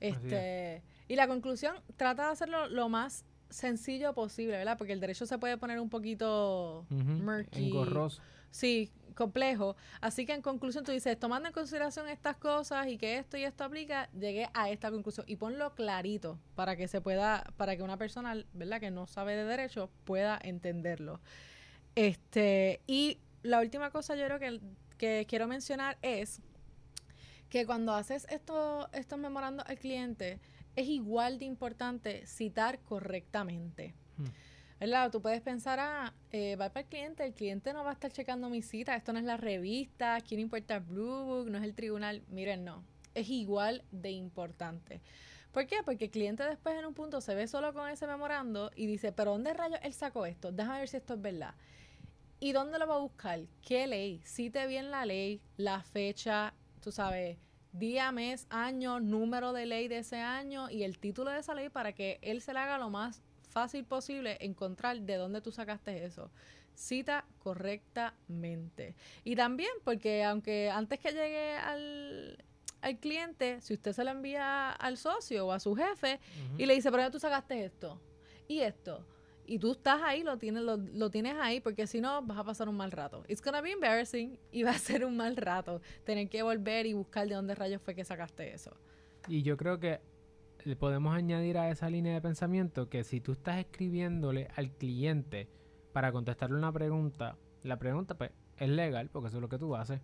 Este, 0.00 0.82
y 1.08 1.14
la 1.14 1.28
conclusión, 1.28 1.76
trata 1.96 2.26
de 2.26 2.32
hacerlo 2.32 2.68
lo 2.68 2.88
más 2.88 3.24
sencillo 3.48 4.12
posible, 4.12 4.56
¿verdad? 4.56 4.76
Porque 4.76 4.92
el 4.92 5.00
derecho 5.00 5.26
se 5.26 5.38
puede 5.38 5.56
poner 5.56 5.78
un 5.78 5.88
poquito 5.88 6.86
murky. 6.90 7.66
Engorroso. 7.66 8.20
Sí, 8.50 8.90
complejo. 9.16 9.74
Así 10.00 10.24
que 10.24 10.34
en 10.34 10.42
conclusión 10.42 10.84
tú 10.84 10.92
dices, 10.92 11.18
tomando 11.18 11.48
en 11.48 11.52
consideración 11.52 12.08
estas 12.08 12.36
cosas 12.36 12.86
y 12.86 12.98
que 12.98 13.18
esto 13.18 13.36
y 13.36 13.42
esto 13.42 13.64
aplica, 13.64 14.08
llegué 14.12 14.48
a 14.54 14.70
esta 14.70 14.92
conclusión. 14.92 15.26
Y 15.28 15.34
ponlo 15.34 15.74
clarito 15.74 16.38
para 16.54 16.76
que 16.76 16.86
se 16.86 17.00
pueda, 17.00 17.52
para 17.56 17.76
que 17.76 17.82
una 17.82 17.96
persona, 17.96 18.36
¿verdad? 18.52 18.78
Que 18.78 18.92
no 18.92 19.08
sabe 19.08 19.34
de 19.34 19.44
derecho 19.44 19.90
pueda 20.04 20.38
entenderlo. 20.40 21.20
Este, 21.96 22.80
y 22.86 23.18
la 23.42 23.60
última 23.60 23.90
cosa 23.90 24.14
yo 24.14 24.26
creo 24.26 24.38
que, 24.38 24.60
que 24.98 25.26
quiero 25.28 25.48
mencionar 25.48 25.98
es 26.02 26.40
que 27.48 27.66
cuando 27.66 27.94
haces 27.94 28.26
esto, 28.30 28.88
estos 28.92 29.18
memorandos 29.18 29.66
al 29.66 29.78
cliente, 29.78 30.38
es 30.76 30.88
igual 30.88 31.38
de 31.38 31.46
importante 31.46 32.26
citar 32.26 32.80
correctamente. 32.80 33.94
Hmm. 34.18 34.26
¿Verdad? 34.78 35.10
Tú 35.10 35.22
puedes 35.22 35.40
pensar, 35.40 35.78
ah, 35.80 36.12
eh, 36.32 36.54
va 36.56 36.68
para 36.68 36.80
el 36.80 36.86
cliente, 36.86 37.24
el 37.24 37.32
cliente 37.32 37.72
no 37.72 37.82
va 37.82 37.90
a 37.90 37.92
estar 37.94 38.12
checando 38.12 38.50
mi 38.50 38.60
cita, 38.60 38.94
esto 38.94 39.12
no 39.14 39.18
es 39.18 39.24
la 39.24 39.38
revista, 39.38 40.20
quién 40.20 40.38
importa 40.38 40.80
Blue 40.80 41.24
Book, 41.24 41.50
no 41.50 41.56
es 41.56 41.64
el 41.64 41.74
tribunal. 41.74 42.22
Miren, 42.28 42.64
no, 42.64 42.84
es 43.14 43.30
igual 43.30 43.82
de 43.90 44.10
importante. 44.10 45.00
¿Por 45.50 45.66
qué? 45.66 45.76
Porque 45.82 46.04
el 46.04 46.10
cliente 46.10 46.44
después 46.44 46.78
en 46.78 46.84
un 46.84 46.92
punto 46.92 47.22
se 47.22 47.34
ve 47.34 47.48
solo 47.48 47.72
con 47.72 47.88
ese 47.88 48.06
memorando 48.06 48.70
y 48.76 48.86
dice, 48.86 49.12
pero 49.12 49.30
¿dónde 49.30 49.54
rayos 49.54 49.80
él 49.82 49.94
sacó 49.94 50.26
esto? 50.26 50.52
Déjame 50.52 50.80
ver 50.80 50.88
si 50.88 50.98
esto 50.98 51.14
es 51.14 51.22
verdad. 51.22 51.54
¿Y 52.38 52.52
dónde 52.52 52.78
lo 52.78 52.86
va 52.86 52.96
a 52.96 52.98
buscar? 52.98 53.40
¿Qué 53.62 53.86
ley? 53.86 54.20
Cite 54.26 54.66
bien 54.66 54.90
la 54.90 55.06
ley, 55.06 55.40
la 55.56 55.82
fecha, 55.82 56.52
tú 56.82 56.92
sabes, 56.92 57.38
día, 57.72 58.12
mes, 58.12 58.46
año, 58.50 59.00
número 59.00 59.54
de 59.54 59.64
ley 59.64 59.88
de 59.88 59.98
ese 59.98 60.18
año 60.18 60.68
y 60.68 60.82
el 60.82 60.98
título 60.98 61.30
de 61.30 61.38
esa 61.38 61.54
ley 61.54 61.70
para 61.70 61.94
que 61.94 62.18
él 62.20 62.42
se 62.42 62.52
le 62.52 62.58
haga 62.58 62.76
lo 62.76 62.90
más 62.90 63.22
fácil 63.56 63.86
posible 63.86 64.36
encontrar 64.40 65.00
de 65.00 65.14
dónde 65.14 65.40
tú 65.40 65.50
sacaste 65.50 66.04
eso. 66.04 66.30
Cita 66.74 67.24
correctamente. 67.38 68.94
Y 69.24 69.34
también 69.34 69.70
porque 69.82 70.24
aunque 70.24 70.68
antes 70.68 71.00
que 71.00 71.12
llegue 71.12 71.56
al, 71.56 72.44
al 72.82 72.98
cliente, 72.98 73.62
si 73.62 73.72
usted 73.72 73.94
se 73.94 74.04
lo 74.04 74.10
envía 74.10 74.72
al 74.72 74.98
socio 74.98 75.46
o 75.46 75.52
a 75.52 75.58
su 75.58 75.74
jefe 75.74 76.20
y 76.58 76.66
le 76.66 76.74
dice, 76.74 76.90
pero 76.90 77.04
ya 77.04 77.10
tú 77.10 77.18
sacaste 77.18 77.64
esto 77.64 77.98
y 78.46 78.60
esto, 78.60 79.06
y 79.46 79.58
tú 79.58 79.72
estás 79.72 80.02
ahí, 80.02 80.22
lo 80.22 80.36
tienes, 80.36 80.62
lo, 80.62 80.76
lo, 80.76 81.08
tienes 81.08 81.36
ahí, 81.40 81.60
porque 81.60 81.86
si 81.86 82.02
no, 82.02 82.20
vas 82.20 82.36
a 82.36 82.44
pasar 82.44 82.68
un 82.68 82.76
mal 82.76 82.92
rato. 82.92 83.24
It's 83.26 83.40
gonna 83.40 83.62
be 83.62 83.70
embarrassing 83.70 84.38
y 84.52 84.64
va 84.64 84.72
a 84.72 84.78
ser 84.78 85.02
un 85.02 85.16
mal 85.16 85.34
rato 85.34 85.80
tener 86.04 86.28
que 86.28 86.42
volver 86.42 86.84
y 86.84 86.92
buscar 86.92 87.26
de 87.26 87.36
dónde 87.36 87.54
rayos 87.54 87.80
fue 87.80 87.94
que 87.94 88.04
sacaste 88.04 88.52
eso. 88.52 88.76
Y 89.28 89.42
yo 89.42 89.56
creo 89.56 89.80
que 89.80 90.00
podemos 90.74 91.14
añadir 91.14 91.58
a 91.58 91.70
esa 91.70 91.88
línea 91.88 92.14
de 92.14 92.20
pensamiento 92.20 92.88
que 92.88 93.04
si 93.04 93.20
tú 93.20 93.32
estás 93.32 93.58
escribiéndole 93.58 94.48
al 94.56 94.72
cliente 94.72 95.48
para 95.92 96.10
contestarle 96.10 96.56
una 96.56 96.72
pregunta, 96.72 97.36
la 97.62 97.78
pregunta 97.78 98.16
pues 98.16 98.32
es 98.56 98.68
legal, 98.68 99.08
porque 99.10 99.28
eso 99.28 99.36
es 99.36 99.42
lo 99.42 99.48
que 99.48 99.58
tú 99.58 99.76
haces. 99.76 100.00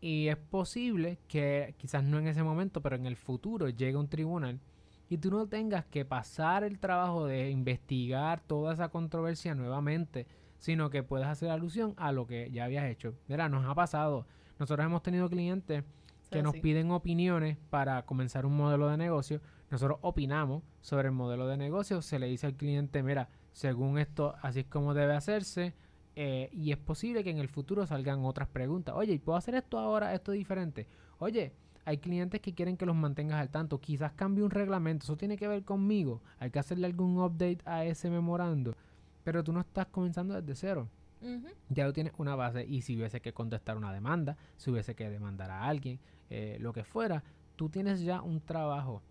Y 0.00 0.28
es 0.28 0.36
posible 0.36 1.18
que 1.26 1.74
quizás 1.78 2.04
no 2.04 2.18
en 2.18 2.28
ese 2.28 2.42
momento, 2.42 2.82
pero 2.82 2.94
en 2.94 3.06
el 3.06 3.16
futuro 3.16 3.68
llegue 3.68 3.96
un 3.96 4.08
tribunal 4.08 4.60
y 5.08 5.18
tú 5.18 5.30
no 5.30 5.46
tengas 5.46 5.84
que 5.86 6.04
pasar 6.04 6.64
el 6.64 6.78
trabajo 6.78 7.26
de 7.26 7.50
investigar 7.50 8.40
toda 8.40 8.74
esa 8.74 8.88
controversia 8.88 9.54
nuevamente, 9.54 10.26
sino 10.58 10.90
que 10.90 11.02
puedas 11.02 11.28
hacer 11.28 11.50
alusión 11.50 11.94
a 11.96 12.12
lo 12.12 12.26
que 12.26 12.50
ya 12.50 12.64
habías 12.64 12.86
hecho. 12.86 13.14
Mira, 13.28 13.48
nos 13.48 13.66
ha 13.66 13.74
pasado. 13.74 14.26
Nosotros 14.58 14.84
hemos 14.86 15.02
tenido 15.02 15.28
clientes 15.28 15.84
que 16.30 16.42
nos 16.42 16.56
piden 16.56 16.90
opiniones 16.90 17.58
para 17.70 18.04
comenzar 18.06 18.46
un 18.46 18.56
modelo 18.56 18.88
de 18.88 18.96
negocio. 18.96 19.40
Nosotros 19.74 19.98
opinamos 20.02 20.62
sobre 20.82 21.08
el 21.08 21.14
modelo 21.14 21.48
de 21.48 21.56
negocio. 21.56 22.00
Se 22.00 22.20
le 22.20 22.28
dice 22.28 22.46
al 22.46 22.54
cliente, 22.54 23.02
mira, 23.02 23.28
según 23.50 23.98
esto, 23.98 24.36
así 24.40 24.60
es 24.60 24.66
como 24.66 24.94
debe 24.94 25.16
hacerse. 25.16 25.74
Eh, 26.14 26.48
y 26.52 26.70
es 26.70 26.78
posible 26.78 27.24
que 27.24 27.30
en 27.30 27.38
el 27.38 27.48
futuro 27.48 27.84
salgan 27.84 28.24
otras 28.24 28.46
preguntas. 28.46 28.94
Oye, 28.96 29.18
¿puedo 29.18 29.36
hacer 29.36 29.56
esto 29.56 29.80
ahora, 29.80 30.14
esto 30.14 30.30
diferente? 30.30 30.86
Oye, 31.18 31.54
hay 31.84 31.98
clientes 31.98 32.40
que 32.40 32.54
quieren 32.54 32.76
que 32.76 32.86
los 32.86 32.94
mantengas 32.94 33.40
al 33.40 33.50
tanto. 33.50 33.80
Quizás 33.80 34.12
cambie 34.12 34.44
un 34.44 34.52
reglamento. 34.52 35.06
Eso 35.06 35.16
tiene 35.16 35.36
que 35.36 35.48
ver 35.48 35.64
conmigo. 35.64 36.22
Hay 36.38 36.52
que 36.52 36.60
hacerle 36.60 36.86
algún 36.86 37.18
update 37.18 37.58
a 37.64 37.84
ese 37.84 38.10
memorando. 38.10 38.76
Pero 39.24 39.42
tú 39.42 39.52
no 39.52 39.58
estás 39.58 39.86
comenzando 39.86 40.40
desde 40.40 40.54
cero. 40.54 40.88
Ya 41.68 41.84
tú 41.84 41.92
tienes 41.92 42.12
una 42.18 42.36
base. 42.36 42.64
Y 42.64 42.82
si 42.82 42.96
hubiese 42.96 43.20
que 43.20 43.32
contestar 43.32 43.76
una 43.76 43.92
demanda, 43.92 44.36
si 44.56 44.70
hubiese 44.70 44.94
que 44.94 45.10
demandar 45.10 45.50
a 45.50 45.64
alguien, 45.64 45.98
eh, 46.30 46.58
lo 46.60 46.72
que 46.72 46.84
fuera, 46.84 47.24
tú 47.56 47.68
tienes 47.68 48.02
ya 48.02 48.22
un 48.22 48.40
trabajo. 48.40 49.02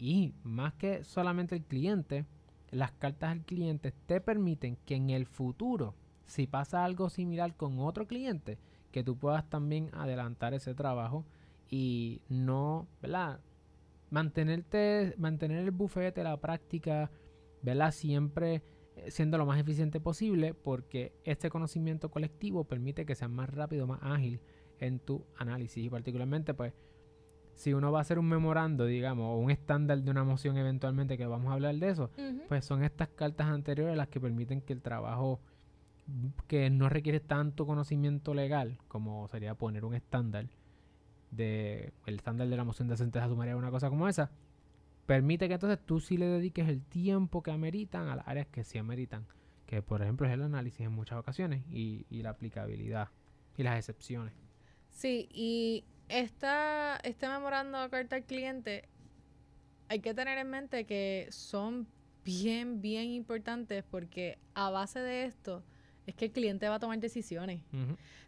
Y 0.00 0.32
más 0.42 0.72
que 0.74 1.04
solamente 1.04 1.54
el 1.54 1.62
cliente, 1.62 2.24
las 2.70 2.90
cartas 2.92 3.32
al 3.32 3.44
cliente 3.44 3.92
te 4.06 4.20
permiten 4.22 4.78
que 4.86 4.94
en 4.94 5.10
el 5.10 5.26
futuro, 5.26 5.94
si 6.24 6.46
pasa 6.46 6.86
algo 6.86 7.10
similar 7.10 7.54
con 7.54 7.78
otro 7.78 8.06
cliente, 8.06 8.58
que 8.92 9.04
tú 9.04 9.18
puedas 9.18 9.48
también 9.50 9.90
adelantar 9.92 10.54
ese 10.54 10.74
trabajo 10.74 11.26
y 11.68 12.22
no, 12.30 12.88
¿verdad? 13.02 13.40
Mantenerte, 14.08 15.14
mantener 15.18 15.58
el 15.58 15.70
bufete, 15.70 16.24
la 16.24 16.40
práctica, 16.40 17.10
¿verdad? 17.62 17.92
Siempre 17.92 18.62
eh, 18.96 19.10
siendo 19.10 19.36
lo 19.36 19.44
más 19.44 19.60
eficiente 19.60 20.00
posible 20.00 20.54
porque 20.54 21.12
este 21.24 21.50
conocimiento 21.50 22.10
colectivo 22.10 22.64
permite 22.64 23.04
que 23.04 23.14
seas 23.14 23.30
más 23.30 23.50
rápido, 23.50 23.86
más 23.86 24.00
ágil 24.02 24.40
en 24.78 24.98
tu 24.98 25.26
análisis 25.36 25.84
y 25.84 25.90
particularmente 25.90 26.54
pues 26.54 26.72
si 27.54 27.72
uno 27.74 27.92
va 27.92 27.98
a 27.98 28.02
hacer 28.02 28.18
un 28.18 28.28
memorando, 28.28 28.86
digamos, 28.86 29.26
o 29.26 29.38
un 29.38 29.50
estándar 29.50 30.02
de 30.02 30.10
una 30.10 30.24
moción 30.24 30.56
eventualmente 30.56 31.18
que 31.18 31.26
vamos 31.26 31.50
a 31.50 31.54
hablar 31.54 31.74
de 31.76 31.88
eso, 31.88 32.10
pues 32.48 32.64
son 32.64 32.82
estas 32.82 33.08
cartas 33.08 33.48
anteriores 33.48 33.96
las 33.96 34.08
que 34.08 34.20
permiten 34.20 34.60
que 34.60 34.72
el 34.72 34.82
trabajo 34.82 35.40
que 36.46 36.70
no 36.70 36.88
requiere 36.88 37.20
tanto 37.20 37.66
conocimiento 37.66 38.34
legal 38.34 38.78
como 38.88 39.28
sería 39.28 39.54
poner 39.54 39.84
un 39.84 39.94
estándar 39.94 40.46
de 41.30 41.92
el 42.06 42.16
estándar 42.16 42.48
de 42.48 42.56
la 42.56 42.64
moción 42.64 42.88
de 42.88 42.96
sentencia 42.96 43.28
sumaria 43.28 43.56
una 43.56 43.70
cosa 43.70 43.88
como 43.88 44.08
esa, 44.08 44.30
permite 45.06 45.48
que 45.48 45.54
entonces 45.54 45.78
tú 45.84 46.00
sí 46.00 46.16
le 46.16 46.26
dediques 46.26 46.68
el 46.68 46.82
tiempo 46.82 47.42
que 47.42 47.50
ameritan 47.50 48.08
a 48.08 48.16
las 48.16 48.28
áreas 48.28 48.46
que 48.48 48.64
sí 48.64 48.78
ameritan, 48.78 49.26
que 49.66 49.82
por 49.82 50.02
ejemplo 50.02 50.26
es 50.26 50.32
el 50.32 50.42
análisis 50.42 50.80
en 50.80 50.92
muchas 50.92 51.18
ocasiones 51.18 51.64
y, 51.70 52.04
la 52.10 52.30
aplicabilidad 52.30 53.08
y 53.56 53.62
las 53.62 53.76
excepciones. 53.76 54.34
Sí, 54.90 55.28
y 55.32 55.84
esta, 56.10 56.98
este 57.02 57.28
memorando 57.28 57.80
de 57.80 57.88
carta 57.88 58.16
al 58.16 58.24
cliente 58.24 58.88
hay 59.88 60.00
que 60.00 60.14
tener 60.14 60.38
en 60.38 60.50
mente 60.50 60.84
que 60.84 61.28
son 61.30 61.88
bien, 62.24 62.80
bien 62.80 63.10
importantes 63.10 63.84
porque 63.90 64.38
a 64.54 64.70
base 64.70 65.00
de 65.00 65.24
esto 65.24 65.64
es 66.06 66.14
que 66.14 66.26
el 66.26 66.32
cliente 66.32 66.68
va 66.68 66.76
a 66.76 66.78
tomar 66.78 66.98
decisiones. 66.98 67.62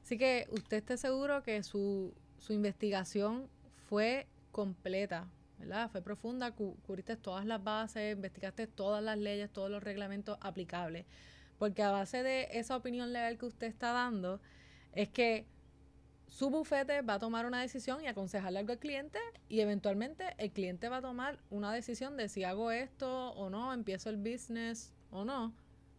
Así 0.03 0.17
que 0.19 0.47
usted 0.51 0.79
esté 0.79 0.97
seguro 0.97 1.43
que 1.43 1.63
su, 1.63 2.15
su 2.39 2.53
investigación 2.53 3.49
fue 3.89 4.27
completa, 4.51 5.29
¿verdad? 5.59 5.91
Fue 5.91 6.03
profunda, 6.03 6.53
cubriste 6.53 7.17
todas 7.17 7.47
las 7.47 7.63
bases, 7.63 8.17
investigaste 8.17 8.67
todas 8.67 9.03
las 9.03 9.19
leyes, 9.19 9.51
todos 9.51 9.71
los 9.71 9.83
reglamentos 9.83 10.39
aplicables. 10.41 11.07
Porque 11.59 11.83
a 11.83 11.91
base 11.91 12.23
de 12.23 12.49
esa 12.53 12.77
opinión 12.77 13.13
legal 13.13 13.39
que 13.39 13.47
usted 13.47 13.67
está 13.69 13.93
dando, 13.93 14.41
es 14.93 15.09
que 15.09 15.47
su 16.33 16.49
bufete 16.49 17.03
va 17.03 17.15
a 17.15 17.19
tomar 17.19 17.45
una 17.45 17.61
decisión 17.61 18.03
y 18.03 18.07
aconsejarle 18.07 18.61
algo 18.61 18.73
al 18.73 18.79
cliente 18.79 19.19
y 19.51 19.61
eventualmente 19.61 20.35
el 20.39 20.51
cliente 20.51 20.89
va 20.89 20.97
a 20.97 21.03
tomar 21.03 21.39
una 21.51 21.71
decisión 21.71 22.17
de 22.17 22.31
si 22.31 22.43
hago 22.43 22.71
esto 22.71 23.33
o 23.33 23.51
no, 23.51 23.75
empiezo 23.75 24.09
el 24.09 24.17
business 24.17 24.95
o 25.11 25.27
no, 25.27 25.53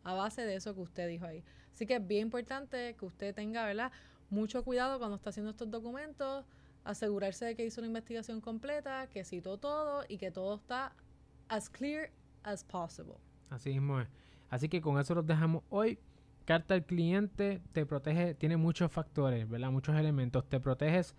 a 0.04 0.14
base 0.16 0.42
de 0.42 0.56
eso 0.56 0.74
que 0.74 0.82
usted 0.82 1.08
dijo 1.08 1.28
ahí. 1.28 1.44
Así 1.72 1.86
que 1.86 1.98
es 1.98 2.08
bien 2.08 2.24
importante 2.24 2.96
que 2.96 3.06
usted 3.06 3.36
tenga, 3.36 3.64
¿verdad? 3.64 3.92
Mucho 4.32 4.64
cuidado 4.64 4.98
cuando 4.98 5.18
está 5.18 5.30
haciendo 5.30 5.52
estos 5.52 5.70
documentos, 5.70 6.46
asegurarse 6.84 7.46
de 7.46 7.56
que 7.56 7.64
hizo 7.64 7.82
una 7.82 7.90
investigación 7.90 8.42
completa, 8.42 9.06
que 9.12 9.24
citó 9.24 9.60
todo 9.60 10.04
y 10.10 10.18
que 10.18 10.32
todo 10.32 10.56
está 10.56 10.96
as 11.48 11.70
clear 11.70 12.10
as 12.42 12.64
possible. 12.64 13.18
Así 13.52 13.70
mismo 13.70 14.02
es. 14.02 14.08
Así 14.50 14.68
que 14.68 14.82
con 14.82 15.00
eso 15.00 15.14
los 15.14 15.28
dejamos 15.28 15.64
hoy. 15.70 16.00
Carta 16.46 16.74
al 16.74 16.86
cliente 16.86 17.62
te 17.72 17.86
protege, 17.86 18.34
tiene 18.36 18.58
muchos 18.58 18.92
factores, 18.92 19.48
¿verdad? 19.50 19.72
Muchos 19.72 19.96
elementos. 19.96 20.48
Te 20.50 20.60
proteges 20.60 21.16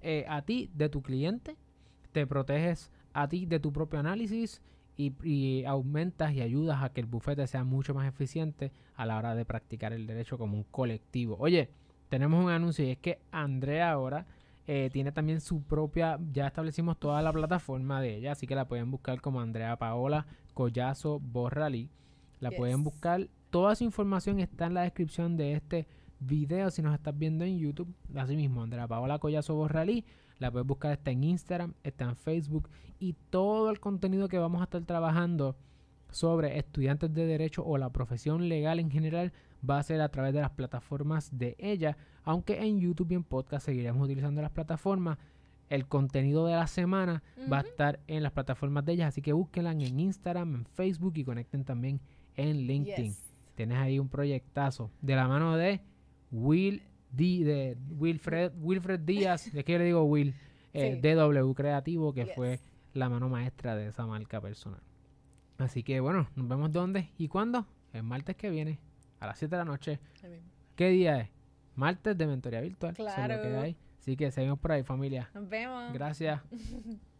eh, 0.00 0.24
a 0.28 0.42
ti 0.42 0.70
de 0.74 0.88
tu 0.88 1.02
cliente, 1.02 1.56
te 2.12 2.26
proteges 2.26 2.90
a 3.12 3.28
ti 3.28 3.44
de 3.46 3.60
tu 3.60 3.72
propio 3.72 4.00
análisis 4.00 4.62
y, 4.96 5.12
y, 5.22 5.64
aumentas 5.64 6.32
y 6.32 6.40
ayudas 6.40 6.82
a 6.82 6.90
que 6.90 7.00
el 7.00 7.06
bufete 7.06 7.46
sea 7.46 7.64
mucho 7.64 7.94
más 7.94 8.08
eficiente 8.08 8.72
a 8.96 9.06
la 9.06 9.18
hora 9.18 9.34
de 9.34 9.44
practicar 9.44 9.92
el 9.92 10.06
derecho 10.06 10.38
como 10.38 10.56
un 10.56 10.64
colectivo. 10.64 11.36
Oye, 11.38 11.70
tenemos 12.08 12.44
un 12.44 12.50
anuncio 12.50 12.84
y 12.84 12.90
es 12.90 12.98
que 12.98 13.20
Andrea 13.30 13.90
ahora 13.90 14.26
eh, 14.66 14.90
tiene 14.92 15.12
también 15.12 15.40
su 15.40 15.62
propia, 15.62 16.18
ya 16.32 16.46
establecimos 16.46 16.98
toda 16.98 17.20
la 17.20 17.32
plataforma 17.32 18.00
de 18.00 18.16
ella, 18.16 18.32
así 18.32 18.46
que 18.46 18.54
la 18.54 18.68
pueden 18.68 18.90
buscar 18.90 19.20
como 19.20 19.40
Andrea 19.40 19.76
Paola 19.76 20.26
Collazo 20.54 21.20
Borralí. 21.20 21.90
La 22.38 22.50
pueden 22.50 22.82
buscar 22.82 23.28
Toda 23.52 23.74
su 23.74 23.84
información 23.84 24.40
está 24.40 24.64
en 24.64 24.72
la 24.72 24.80
descripción 24.80 25.36
de 25.36 25.52
este 25.52 25.86
video 26.20 26.70
si 26.70 26.80
nos 26.80 26.94
estás 26.94 27.18
viendo 27.18 27.44
en 27.44 27.58
YouTube. 27.58 27.94
Así 28.14 28.34
mismo, 28.34 28.62
Andrea 28.62 28.88
Paola 28.88 29.18
Collazo 29.18 29.54
Borralí. 29.54 30.06
La 30.38 30.50
puedes 30.50 30.66
buscar, 30.66 30.92
está 30.92 31.10
en 31.10 31.22
Instagram, 31.22 31.74
está 31.82 32.06
en 32.06 32.16
Facebook. 32.16 32.70
Y 32.98 33.12
todo 33.28 33.68
el 33.68 33.78
contenido 33.78 34.26
que 34.28 34.38
vamos 34.38 34.62
a 34.62 34.64
estar 34.64 34.80
trabajando 34.84 35.54
sobre 36.10 36.58
estudiantes 36.58 37.12
de 37.12 37.26
derecho 37.26 37.62
o 37.62 37.76
la 37.76 37.90
profesión 37.90 38.48
legal 38.48 38.78
en 38.78 38.90
general 38.90 39.34
va 39.68 39.78
a 39.78 39.82
ser 39.82 40.00
a 40.00 40.08
través 40.08 40.32
de 40.32 40.40
las 40.40 40.52
plataformas 40.52 41.28
de 41.36 41.54
ella. 41.58 41.98
Aunque 42.24 42.58
en 42.58 42.80
YouTube 42.80 43.12
y 43.12 43.16
en 43.16 43.22
podcast 43.22 43.66
seguiremos 43.66 44.02
utilizando 44.02 44.40
las 44.40 44.52
plataformas. 44.52 45.18
El 45.68 45.86
contenido 45.88 46.46
de 46.46 46.54
la 46.54 46.66
semana 46.68 47.22
va 47.52 47.58
a 47.58 47.62
estar 47.62 48.00
en 48.06 48.22
las 48.22 48.32
plataformas 48.32 48.86
de 48.86 48.94
ellas. 48.94 49.08
Así 49.08 49.20
que 49.20 49.34
búsquenla 49.34 49.72
en 49.72 50.00
Instagram, 50.00 50.54
en 50.54 50.64
Facebook 50.64 51.12
y 51.16 51.24
conecten 51.24 51.66
también 51.66 52.00
en 52.34 52.56
LinkedIn 52.66 53.14
tienes 53.54 53.78
ahí 53.78 53.98
un 53.98 54.08
proyectazo 54.08 54.90
de 55.00 55.16
la 55.16 55.28
mano 55.28 55.56
de 55.56 55.80
Will 56.30 56.82
D, 57.10 57.44
de 57.44 57.76
Wilfred, 57.98 58.52
Wilfred 58.58 59.00
Díaz, 59.00 59.48
es 59.54 59.64
que 59.64 59.72
yo 59.72 59.78
le 59.78 59.84
digo 59.84 60.02
Will, 60.04 60.34
eh, 60.72 61.00
DW 61.02 61.52
Creativo, 61.52 62.12
que 62.12 62.26
fue 62.26 62.60
la 62.94 63.08
mano 63.08 63.28
maestra 63.28 63.76
de 63.76 63.88
esa 63.88 64.06
marca 64.06 64.40
personal. 64.40 64.80
Así 65.58 65.82
que 65.82 66.00
bueno, 66.00 66.28
nos 66.34 66.48
vemos 66.48 66.72
dónde 66.72 67.10
y 67.18 67.28
cuándo. 67.28 67.66
El 67.92 68.04
martes 68.04 68.36
que 68.36 68.48
viene, 68.48 68.78
a 69.20 69.26
las 69.26 69.38
7 69.38 69.54
de 69.54 69.58
la 69.58 69.64
noche. 69.66 70.00
¿Qué 70.74 70.88
día 70.88 71.20
es? 71.20 71.28
Martes 71.76 72.16
de 72.16 72.26
mentoría 72.26 72.60
virtual. 72.62 72.94
Claro. 72.94 73.74
Así 73.98 74.16
que 74.16 74.30
seguimos 74.30 74.58
por 74.58 74.72
ahí, 74.72 74.82
familia. 74.82 75.30
Nos 75.34 75.48
vemos. 75.48 75.92
Gracias. 75.92 76.40